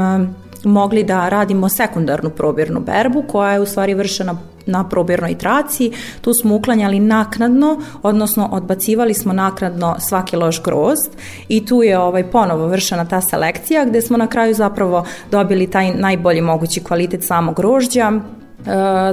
mogli 0.63 1.03
da 1.03 1.29
radimo 1.29 1.69
sekundarnu 1.69 2.29
probirnu 2.29 2.79
berbu 2.79 3.23
koja 3.27 3.51
je 3.51 3.59
u 3.59 3.65
stvari 3.65 3.93
vršena 3.93 4.36
na 4.66 4.89
probirnoj 4.89 5.38
traci. 5.38 5.91
Tu 6.22 6.34
smo 6.34 6.55
uklanjali 6.55 6.99
naknadno, 6.99 7.82
odnosno 8.03 8.49
odbacivali 8.51 9.14
smo 9.14 9.34
naknadno 9.34 9.95
svaki 9.99 10.36
loš 10.36 10.64
grozd 10.64 11.12
i 11.47 11.66
tu 11.66 11.84
je 11.84 11.99
ovaj 11.99 12.32
ponovo 12.32 12.68
vršena 12.68 13.05
ta 13.05 13.22
selekcija 13.22 13.86
gde 13.86 14.01
smo 14.01 14.18
na 14.18 14.28
kraju 14.28 14.53
zapravo 14.53 15.05
dobili 15.32 15.68
taj 15.68 15.93
najbolji 15.93 16.41
mogući 16.41 16.84
kvalitet 16.84 17.24
samog 17.24 17.55
grožđa, 17.55 18.12
e, 18.12 18.22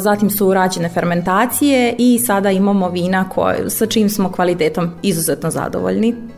zatim 0.00 0.30
su 0.30 0.46
urađene 0.46 0.88
fermentacije 0.88 1.94
i 1.98 2.18
sada 2.18 2.50
imamo 2.50 2.88
vina 2.88 3.28
koje, 3.28 3.70
sa 3.70 3.86
čim 3.86 4.10
smo 4.10 4.32
kvalitetom 4.32 4.90
izuzetno 5.02 5.50
zadovoljni. 5.50 6.37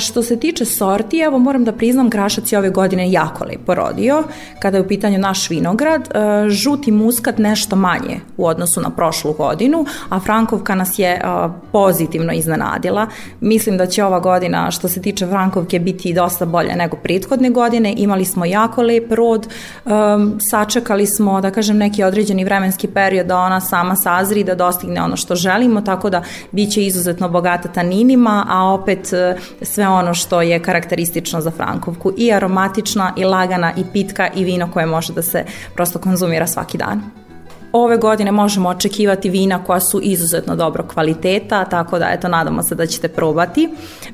Što 0.00 0.22
se 0.22 0.40
tiče 0.40 0.64
sorti, 0.64 1.18
evo 1.18 1.38
moram 1.38 1.64
da 1.64 1.72
priznam, 1.72 2.10
Krašac 2.10 2.52
je 2.52 2.58
ove 2.58 2.70
godine 2.70 3.10
jako 3.12 3.44
lepo 3.44 3.74
rodio. 3.74 4.22
Kada 4.62 4.76
je 4.76 4.82
u 4.82 4.88
pitanju 4.88 5.18
naš 5.18 5.50
vinograd, 5.50 6.08
žuti 6.48 6.92
muskat 6.92 7.38
nešto 7.38 7.76
manje 7.76 8.20
u 8.36 8.46
odnosu 8.46 8.80
na 8.80 8.90
prošlu 8.90 9.32
godinu, 9.32 9.86
a 10.08 10.20
Frankovka 10.20 10.74
nas 10.74 10.98
je 10.98 11.20
pozitivno 11.72 12.32
iznenadila. 12.32 13.06
Mislim 13.40 13.76
da 13.78 13.86
će 13.86 14.04
ova 14.04 14.20
godina, 14.20 14.70
što 14.70 14.88
se 14.88 15.02
tiče 15.02 15.26
Frankovke, 15.26 15.78
biti 15.78 16.12
dosta 16.12 16.46
bolje 16.46 16.76
nego 16.76 16.96
prethodne 16.96 17.50
godine. 17.50 17.94
Imali 17.96 18.24
smo 18.24 18.44
jako 18.44 18.82
lep 18.82 19.12
rod, 19.12 19.48
sačekali 20.50 21.06
smo, 21.06 21.40
da 21.40 21.50
kažem, 21.50 21.76
neki 21.76 22.04
određeni 22.04 22.44
vremenski 22.44 22.88
period 22.88 23.26
da 23.26 23.38
ona 23.38 23.60
sama 23.60 23.96
sazri, 23.96 24.44
da 24.44 24.54
dostigne 24.54 25.02
ono 25.02 25.16
što 25.16 25.34
želimo, 25.34 25.80
tako 25.80 26.10
da 26.10 26.22
biće 26.52 26.86
izuzetno 26.86 27.28
bogata 27.28 27.68
taninima, 27.68 28.46
a 28.48 28.64
opet 28.64 29.12
sve 29.62 29.88
ono 29.88 30.14
što 30.14 30.42
je 30.42 30.62
karakteristično 30.62 31.40
za 31.40 31.50
Frankovku 31.50 32.12
i 32.16 32.32
aromatična 32.32 33.12
i 33.16 33.24
lagana 33.24 33.72
i 33.76 33.84
pitka 33.92 34.28
i 34.34 34.44
vino 34.44 34.70
koje 34.72 34.86
može 34.86 35.12
da 35.12 35.22
se 35.22 35.44
prosto 35.74 35.98
konzumira 35.98 36.46
svaki 36.46 36.78
dan. 36.78 37.27
Ove 37.72 37.96
godine 37.96 38.32
možemo 38.32 38.68
očekivati 38.68 39.30
vina 39.30 39.64
koja 39.64 39.80
su 39.80 40.00
izuzetno 40.02 40.56
dobro 40.56 40.84
kvaliteta, 40.94 41.64
tako 41.64 41.98
da 41.98 42.08
eto 42.12 42.28
nadamo 42.28 42.62
se 42.62 42.74
da 42.74 42.86
ćete 42.86 43.08
probati. 43.08 43.68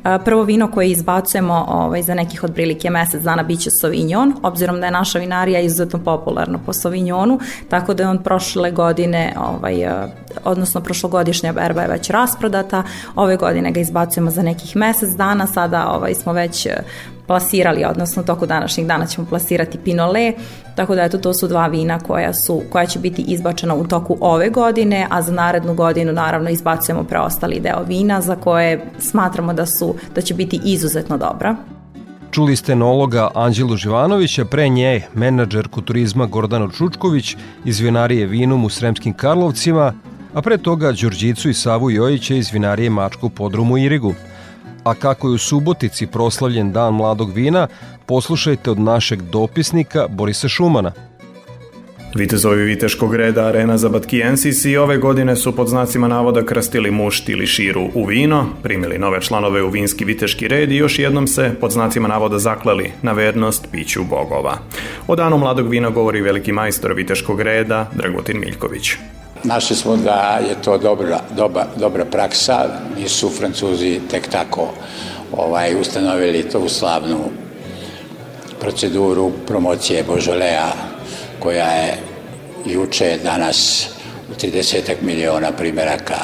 E, 0.04 0.18
prvo 0.24 0.42
vino 0.42 0.70
koje 0.70 0.90
izbacujemo 0.90 1.66
ovaj, 1.68 2.02
za 2.02 2.14
nekih 2.14 2.44
otprilike 2.44 2.90
mesec 2.90 3.22
dana 3.22 3.42
biće 3.42 3.70
Sauvignon, 3.70 4.34
obzirom 4.42 4.80
da 4.80 4.86
je 4.86 4.92
naša 4.92 5.18
vinarija 5.18 5.60
izuzetno 5.60 5.98
popularna 5.98 6.58
po 6.66 6.72
Sauvignonu, 6.72 7.38
tako 7.68 7.94
da 7.94 8.02
je 8.02 8.08
on 8.08 8.22
prošle 8.22 8.70
godine, 8.70 9.34
ovaj, 9.38 9.82
e, 9.82 10.08
odnosno 10.44 10.80
prošlogodišnja 10.80 11.52
berba 11.52 11.82
je 11.82 11.88
već 11.88 12.10
rasprodata, 12.10 12.82
ove 13.16 13.36
godine 13.36 13.70
ga 13.70 13.80
izbacujemo 13.80 14.30
za 14.30 14.42
nekih 14.42 14.76
mesec 14.76 15.10
dana, 15.10 15.46
sada 15.46 15.88
ovaj, 15.88 16.14
smo 16.14 16.32
već 16.32 16.66
plasirali, 17.26 17.84
odnosno 17.84 18.22
toku 18.22 18.46
današnjih 18.46 18.86
dana 18.86 19.06
ćemo 19.06 19.26
plasirati 19.26 19.78
Pinole, 19.78 20.32
tako 20.74 20.94
da 20.94 21.02
eto 21.02 21.18
to 21.18 21.34
su 21.34 21.48
dva 21.48 21.66
vina 21.66 21.98
koja, 21.98 22.34
su, 22.34 22.62
koja 22.72 22.86
će 22.86 22.98
biti 22.98 23.22
izbačena 23.22 23.74
u 23.74 23.86
toku 23.86 24.16
ove 24.20 24.50
godine, 24.50 25.06
a 25.10 25.22
za 25.22 25.32
narednu 25.32 25.74
godinu 25.74 26.12
naravno 26.12 26.50
izbacujemo 26.50 27.04
preostali 27.04 27.60
deo 27.60 27.82
vina 27.82 28.20
za 28.20 28.36
koje 28.36 28.86
smatramo 28.98 29.52
da, 29.52 29.66
su, 29.66 29.94
da 30.14 30.20
će 30.20 30.34
biti 30.34 30.60
izuzetno 30.64 31.18
dobra. 31.18 31.56
Čuli 32.30 32.56
ste 32.56 32.72
enologa 32.72 33.30
Anđelu 33.34 33.76
Živanovića, 33.76 34.44
pre 34.44 34.68
nje 34.68 35.02
menadžerku 35.14 35.80
turizma 35.80 36.26
Gordanu 36.26 36.70
Čučković 36.70 37.36
iz 37.64 37.80
vinarije 37.80 38.26
Vinum 38.26 38.64
u 38.64 38.68
Sremskim 38.68 39.12
Karlovcima, 39.12 39.92
a 40.34 40.42
pre 40.42 40.58
toga 40.58 40.92
Đurđicu 40.92 41.48
i 41.48 41.54
Savu 41.54 41.90
Jojića 41.90 42.34
iz 42.34 42.50
vinarije 42.52 42.90
Mačku 42.90 43.28
Podrumu 43.28 43.78
Irigu– 43.78 44.14
A 44.84 44.94
kako 44.94 45.28
je 45.28 45.34
u 45.34 45.38
Subotici 45.38 46.06
proslavljen 46.06 46.72
dan 46.72 46.94
mladog 46.94 47.32
vina, 47.32 47.66
poslušajte 48.06 48.70
od 48.70 48.78
našeg 48.78 49.22
dopisnika 49.22 50.06
Borisa 50.08 50.48
Šumana. 50.48 50.92
Vitezovi 52.14 52.64
Viteškog 52.64 53.14
reda 53.14 53.46
Arena 53.46 53.78
za 53.78 53.88
Batkijensis 53.88 54.64
i 54.64 54.76
ove 54.76 54.98
godine 54.98 55.36
su 55.36 55.56
pod 55.56 55.68
znacima 55.68 56.08
navoda 56.08 56.46
krstili 56.46 56.90
mušt 56.90 57.28
ili 57.28 57.46
širu 57.46 57.88
u 57.94 58.04
vino, 58.04 58.46
primili 58.62 58.98
nove 58.98 59.20
članove 59.20 59.62
u 59.62 59.70
vinski 59.70 60.04
Viteški 60.04 60.48
red 60.48 60.72
i 60.72 60.76
još 60.76 60.98
jednom 60.98 61.26
se 61.26 61.54
pod 61.60 61.70
znacima 61.70 62.08
navoda 62.08 62.38
zakleli 62.38 62.92
na 63.02 63.12
vernost 63.12 63.68
piću 63.72 64.04
bogova. 64.04 64.58
O 65.06 65.16
danu 65.16 65.38
mladog 65.38 65.68
vina 65.68 65.90
govori 65.90 66.20
veliki 66.20 66.52
majstor 66.52 66.92
Viteškog 66.92 67.40
reda 67.40 67.90
Dragutin 67.94 68.40
Miljković. 68.40 68.96
Našli 69.44 69.76
smo 69.76 69.96
da 69.96 70.40
je 70.48 70.62
to 70.62 70.78
dobra, 70.78 71.20
dobra, 71.36 71.66
dobra 71.76 72.04
praksa, 72.04 72.68
nisu 72.96 73.30
Francuzi 73.30 74.00
tek 74.10 74.28
tako 74.28 74.68
ovaj, 75.32 75.80
ustanovili 75.80 76.50
tu 76.50 76.68
slavnu 76.68 77.18
proceduru 78.60 79.32
promocije 79.46 80.04
Božolea 80.04 80.72
koja 81.38 81.66
je 81.66 81.98
juče 82.66 83.18
danas 83.24 83.88
u 84.30 84.34
30 84.40 84.94
miliona 85.02 85.52
primjeraka 85.52 86.18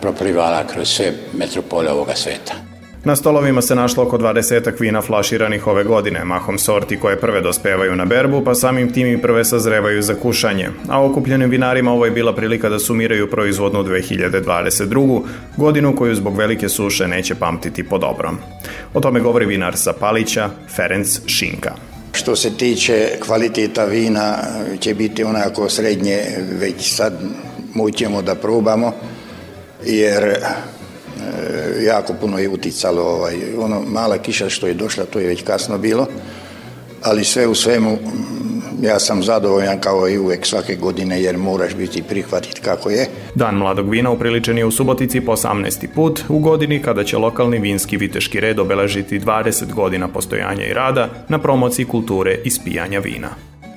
proplivala 0.00 0.66
kroz 0.66 0.88
sve 0.88 1.12
metropole 1.32 1.92
ovoga 1.92 2.14
sveta. 2.14 2.67
Na 3.08 3.16
stolovima 3.16 3.62
se 3.62 3.74
našlo 3.74 4.04
oko 4.04 4.18
20 4.18 4.80
vina 4.80 5.02
flaširanih 5.02 5.66
ove 5.66 5.84
godine, 5.84 6.24
mahom 6.24 6.58
sorti 6.58 6.98
koje 7.00 7.20
prve 7.20 7.40
dospevaju 7.40 7.96
na 7.96 8.04
berbu, 8.04 8.44
pa 8.44 8.54
samim 8.54 8.92
tim 8.92 9.06
i 9.06 9.22
prve 9.22 9.44
sazrevaju 9.44 10.02
za 10.02 10.14
kušanje. 10.14 10.68
A 10.88 11.04
okupljenim 11.04 11.50
vinarima 11.50 11.92
ovo 11.92 12.04
je 12.04 12.10
bila 12.10 12.34
prilika 12.34 12.68
da 12.68 12.78
sumiraju 12.78 13.30
proizvodnu 13.30 13.84
2022. 13.84 15.22
godinu 15.56 15.96
koju 15.96 16.14
zbog 16.14 16.36
velike 16.36 16.68
suše 16.68 17.08
neće 17.08 17.34
pamtiti 17.34 17.82
po 17.82 17.98
dobrom. 17.98 18.38
O 18.94 19.00
tome 19.00 19.20
govori 19.20 19.46
vinar 19.46 19.76
sa 19.76 19.92
Palića, 19.92 20.50
Ferenc 20.76 21.20
Šinka. 21.26 21.74
Što 22.12 22.36
se 22.36 22.56
tiče 22.56 23.08
kvaliteta 23.26 23.84
vina 23.84 24.36
će 24.80 24.94
biti 24.94 25.24
onako 25.24 25.68
srednje, 25.68 26.20
već 26.60 26.94
sad 26.94 27.12
mućemo 27.74 28.22
da 28.22 28.34
probamo, 28.34 28.92
jer 29.84 30.36
jako 31.84 32.14
puno 32.20 32.38
je 32.38 32.48
uticalo 32.48 33.02
ovaj, 33.02 33.36
ono 33.58 33.82
mala 33.86 34.18
kiša 34.18 34.48
što 34.48 34.66
je 34.66 34.74
došla 34.74 35.04
to 35.04 35.18
je 35.18 35.26
već 35.26 35.42
kasno 35.42 35.78
bilo 35.78 36.06
ali 37.02 37.24
sve 37.24 37.46
u 37.46 37.54
svemu 37.54 37.98
ja 38.82 38.98
sam 38.98 39.22
zadovoljan 39.22 39.80
kao 39.80 40.08
i 40.08 40.18
uvek 40.18 40.46
svake 40.46 40.74
godine 40.74 41.22
jer 41.22 41.38
moraš 41.38 41.74
biti 41.74 42.02
prihvatit 42.02 42.58
kako 42.58 42.90
je. 42.90 43.06
Dan 43.34 43.54
mladog 43.54 43.90
vina 43.90 44.10
upriličen 44.10 44.58
je 44.58 44.64
u 44.64 44.70
Subotici 44.70 45.20
po 45.20 45.32
18. 45.32 45.86
put 45.94 46.24
u 46.28 46.38
godini 46.38 46.82
kada 46.82 47.04
će 47.04 47.18
lokalni 47.18 47.58
vinski 47.58 47.96
viteški 47.96 48.40
red 48.40 48.58
obeležiti 48.58 49.20
20 49.20 49.74
godina 49.74 50.08
postojanja 50.08 50.66
i 50.66 50.74
rada 50.74 51.08
na 51.28 51.38
promociji 51.38 51.86
kulture 51.86 52.38
ispijanja 52.44 52.98
vina. 52.98 53.28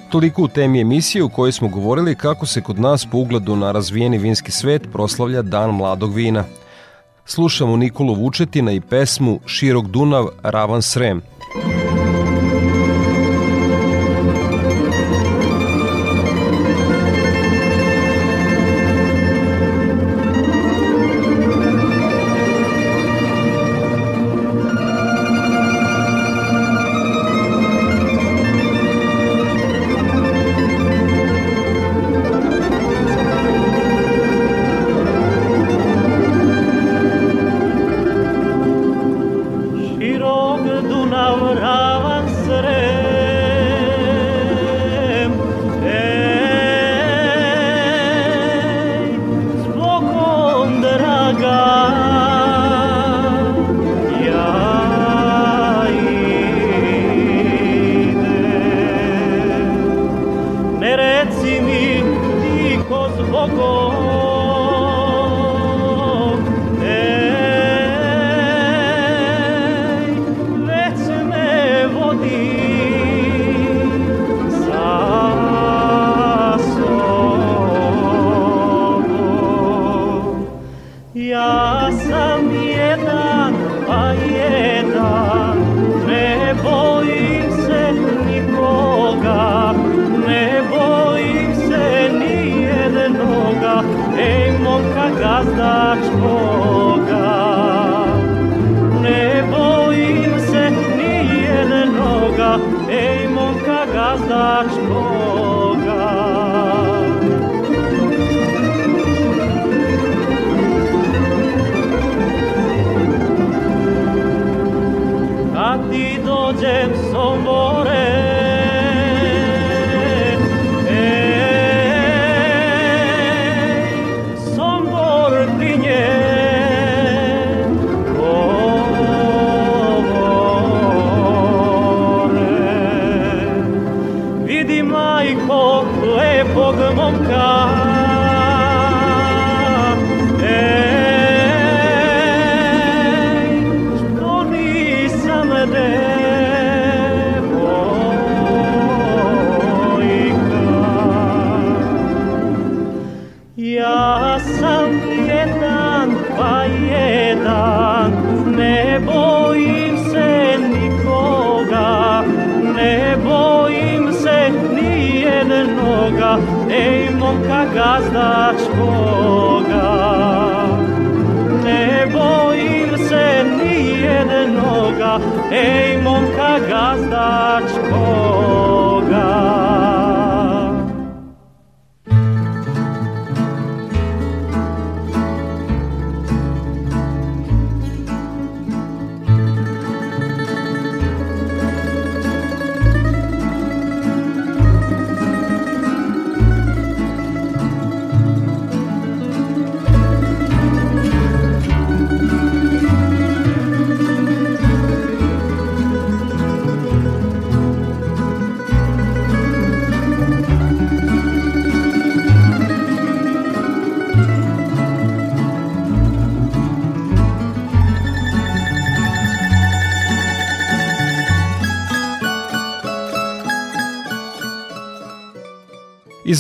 Toliko 0.10 0.44
u 0.44 0.48
temi 0.48 0.82
emisije 0.82 1.24
u 1.24 1.30
kojoj 1.30 1.52
smo 1.52 1.68
govorili 1.68 2.16
kako 2.16 2.46
se 2.46 2.62
kod 2.62 2.80
nas 2.80 3.08
po 3.12 3.18
ugledu 3.18 3.56
na 3.56 3.72
razvijeni 3.72 4.18
vinski 4.18 4.52
svet 4.52 4.82
proslavlja 4.94 5.42
Dan 5.42 5.76
mladog 5.76 6.14
vina. 6.14 6.44
Slušamo 7.26 7.78
Nikolu 7.78 8.14
Vučetina 8.16 8.72
i 8.72 8.82
pesmu 8.82 9.40
Širok 9.46 9.88
Dunav, 9.88 10.28
Ravan 10.44 10.82
Srem– 10.82 11.22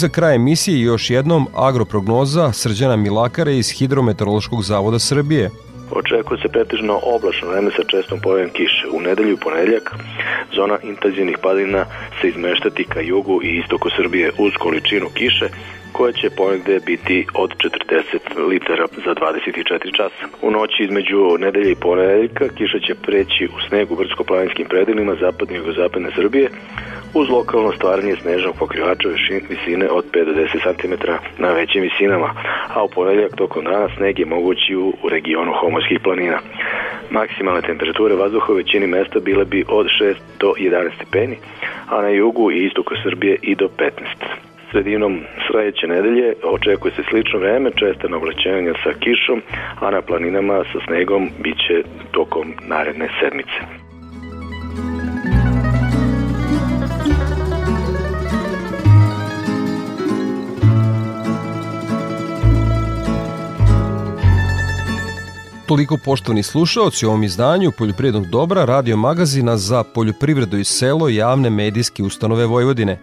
za 0.01 0.09
kraj 0.09 0.35
emisije 0.35 0.81
još 0.81 1.09
jednom 1.09 1.47
agroprognoza 1.55 2.51
Srđana 2.51 2.95
Milakara 2.95 3.51
iz 3.51 3.69
Hidrometeorološkog 3.77 4.63
zavoda 4.63 4.99
Srbije. 4.99 5.49
Očekuje 5.91 6.37
se 6.41 6.47
pretežno 6.47 6.99
oblačno 7.15 7.47
vreme 7.49 7.71
sa 7.77 7.83
čestom 7.91 8.19
pojavom 8.23 8.51
kiše. 8.57 8.83
U 8.93 9.01
nedelju 9.01 9.33
i 9.33 9.41
ponedeljak 9.45 9.85
zona 10.55 10.77
intenzivnih 10.83 11.37
padina 11.41 11.85
se 12.21 12.27
izmeštati 12.27 12.83
ka 12.83 12.99
jugu 13.01 13.43
i 13.43 13.57
istoku 13.61 13.89
Srbije 13.97 14.31
uz 14.37 14.53
količinu 14.63 15.07
kiše 15.13 15.47
koja 15.91 16.11
će 16.11 16.29
ponegde 16.29 16.79
biti 16.85 17.27
od 17.33 17.49
40 17.49 18.47
litara 18.49 18.85
za 19.05 19.11
24 19.15 19.97
časa. 19.97 20.23
U 20.41 20.51
noći 20.51 20.83
između 20.83 21.37
nedelje 21.39 21.71
i 21.71 21.81
ponedeljka 21.87 22.45
kiša 22.57 22.79
će 22.79 22.93
preći 23.05 23.49
u 23.55 23.57
sneg 23.67 23.91
u 23.91 23.95
brdsko-planinskim 23.95 24.67
predelima 24.69 25.15
zapadne 25.21 25.55
i 25.55 25.57
jugozapadne 25.57 26.09
Srbije, 26.15 26.49
uz 27.13 27.29
lokalno 27.29 27.71
stvaranje 27.71 28.15
snežnog 28.15 28.55
pokrivača 28.59 29.09
visine 29.49 29.89
od 29.89 30.05
5 30.11 30.25
do 30.25 30.31
10 30.31 30.81
cm 30.81 30.93
na 31.37 31.51
većim 31.51 31.81
visinama, 31.81 32.33
a 32.73 32.83
u 32.83 32.89
ponedeljak 32.89 33.35
tokom 33.35 33.63
dana 33.63 33.87
sneg 33.97 34.19
je 34.19 34.25
mogući 34.25 34.75
u, 34.75 34.93
u 35.03 35.09
regionu 35.09 35.51
Homorskih 35.61 35.99
planina. 36.03 36.39
Maksimalne 37.09 37.61
temperature 37.61 38.15
vazduha 38.15 38.53
u 38.53 38.55
većini 38.55 38.87
mesta 38.87 39.19
bile 39.19 39.45
bi 39.45 39.65
od 39.67 39.85
6 40.01 40.15
do 40.39 40.53
11 40.59 40.95
stepeni, 40.95 41.37
a 41.89 42.01
na 42.01 42.09
jugu 42.09 42.51
i 42.51 42.65
istoku 42.65 42.93
Srbije 43.03 43.37
i 43.41 43.55
do 43.55 43.67
15. 43.77 43.91
Sredinom 44.71 45.19
sledeće 45.47 45.87
nedelje 45.87 46.33
očekuje 46.43 46.91
se 46.91 47.03
slično 47.09 47.39
vreme, 47.39 47.71
česta 47.71 48.07
navlaćenja 48.07 48.73
sa 48.83 48.91
kišom, 48.99 49.41
a 49.79 49.91
na 49.91 50.01
planinama 50.01 50.63
sa 50.73 50.79
snegom 50.85 51.29
biće 51.43 51.83
tokom 52.11 52.53
naredne 52.67 53.09
sedmice. 53.19 53.80
Toliko 65.71 65.97
poštovani 65.97 66.43
slušaoci 66.43 67.05
u 67.05 67.09
ovom 67.09 67.23
izdanju 67.23 67.71
Poljoprivrednog 67.77 68.25
dobra 68.25 68.65
radio 68.65 68.97
magazina 68.97 69.57
za 69.57 69.83
poljoprivredu 69.83 70.57
i 70.57 70.63
selo 70.63 71.09
javne 71.09 71.49
medijske 71.49 72.03
ustanove 72.03 72.45
Vojvodine. 72.45 72.99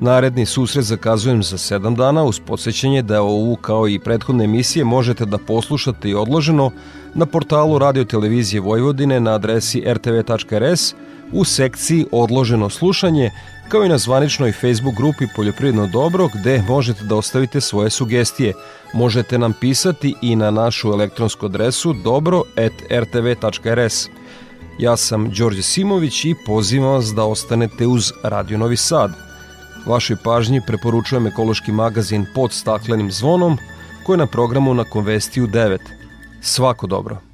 Naredni 0.00 0.46
susret 0.46 0.84
zakazujem 0.84 1.42
za 1.42 1.56
7 1.58 1.96
dana 1.96 2.24
uz 2.24 2.40
podsjećanje 2.40 3.02
da 3.02 3.22
ovu 3.22 3.56
kao 3.56 3.88
i 3.88 3.98
prethodne 3.98 4.44
emisije 4.44 4.84
možete 4.84 5.26
da 5.26 5.38
poslušate 5.38 6.10
i 6.10 6.14
odloženo 6.14 6.70
na 7.14 7.26
portalu 7.26 7.78
Radio 7.78 8.04
Televizije 8.04 8.60
Vojvodine 8.60 9.20
na 9.20 9.34
adresi 9.34 9.84
rtv.rs 9.86 10.94
u 11.32 11.44
sekciji 11.44 12.06
Odloženo 12.12 12.70
slušanje 12.70 13.30
kao 13.70 13.84
i 13.84 13.88
na 13.88 13.98
zvaničnoj 13.98 14.52
Facebook 14.52 14.94
grupi 14.96 15.26
Poljoprivredno 15.36 15.86
dobro 15.86 16.28
gde 16.34 16.62
možete 16.68 17.04
da 17.04 17.16
ostavite 17.16 17.60
svoje 17.60 17.90
sugestije. 17.90 18.54
Možete 18.94 19.38
nam 19.38 19.52
pisati 19.60 20.14
i 20.22 20.36
na 20.36 20.50
našu 20.50 20.88
elektronsku 20.88 21.46
adresu 21.46 21.92
dobro.rtv.rs. 21.92 22.48
Ja 24.78 24.96
sam 24.96 25.30
Đorđe 25.30 25.62
Simović 25.62 26.24
i 26.24 26.34
pozivam 26.46 26.90
vas 26.90 27.06
da 27.14 27.24
ostanete 27.24 27.86
uz 27.86 28.12
Radio 28.22 28.58
Novi 28.58 28.76
Sad. 28.76 29.12
Vašoj 29.86 30.16
pažnji 30.24 30.60
preporučujem 30.66 31.26
ekološki 31.26 31.72
magazin 31.72 32.26
pod 32.34 32.52
staklenim 32.52 33.12
zvonom 33.12 33.58
koji 34.06 34.14
je 34.14 34.18
na 34.18 34.26
programu 34.26 34.74
na 34.74 34.84
Konvestiju 34.84 35.46
9. 35.46 35.78
Svako 36.40 36.86
dobro! 36.86 37.29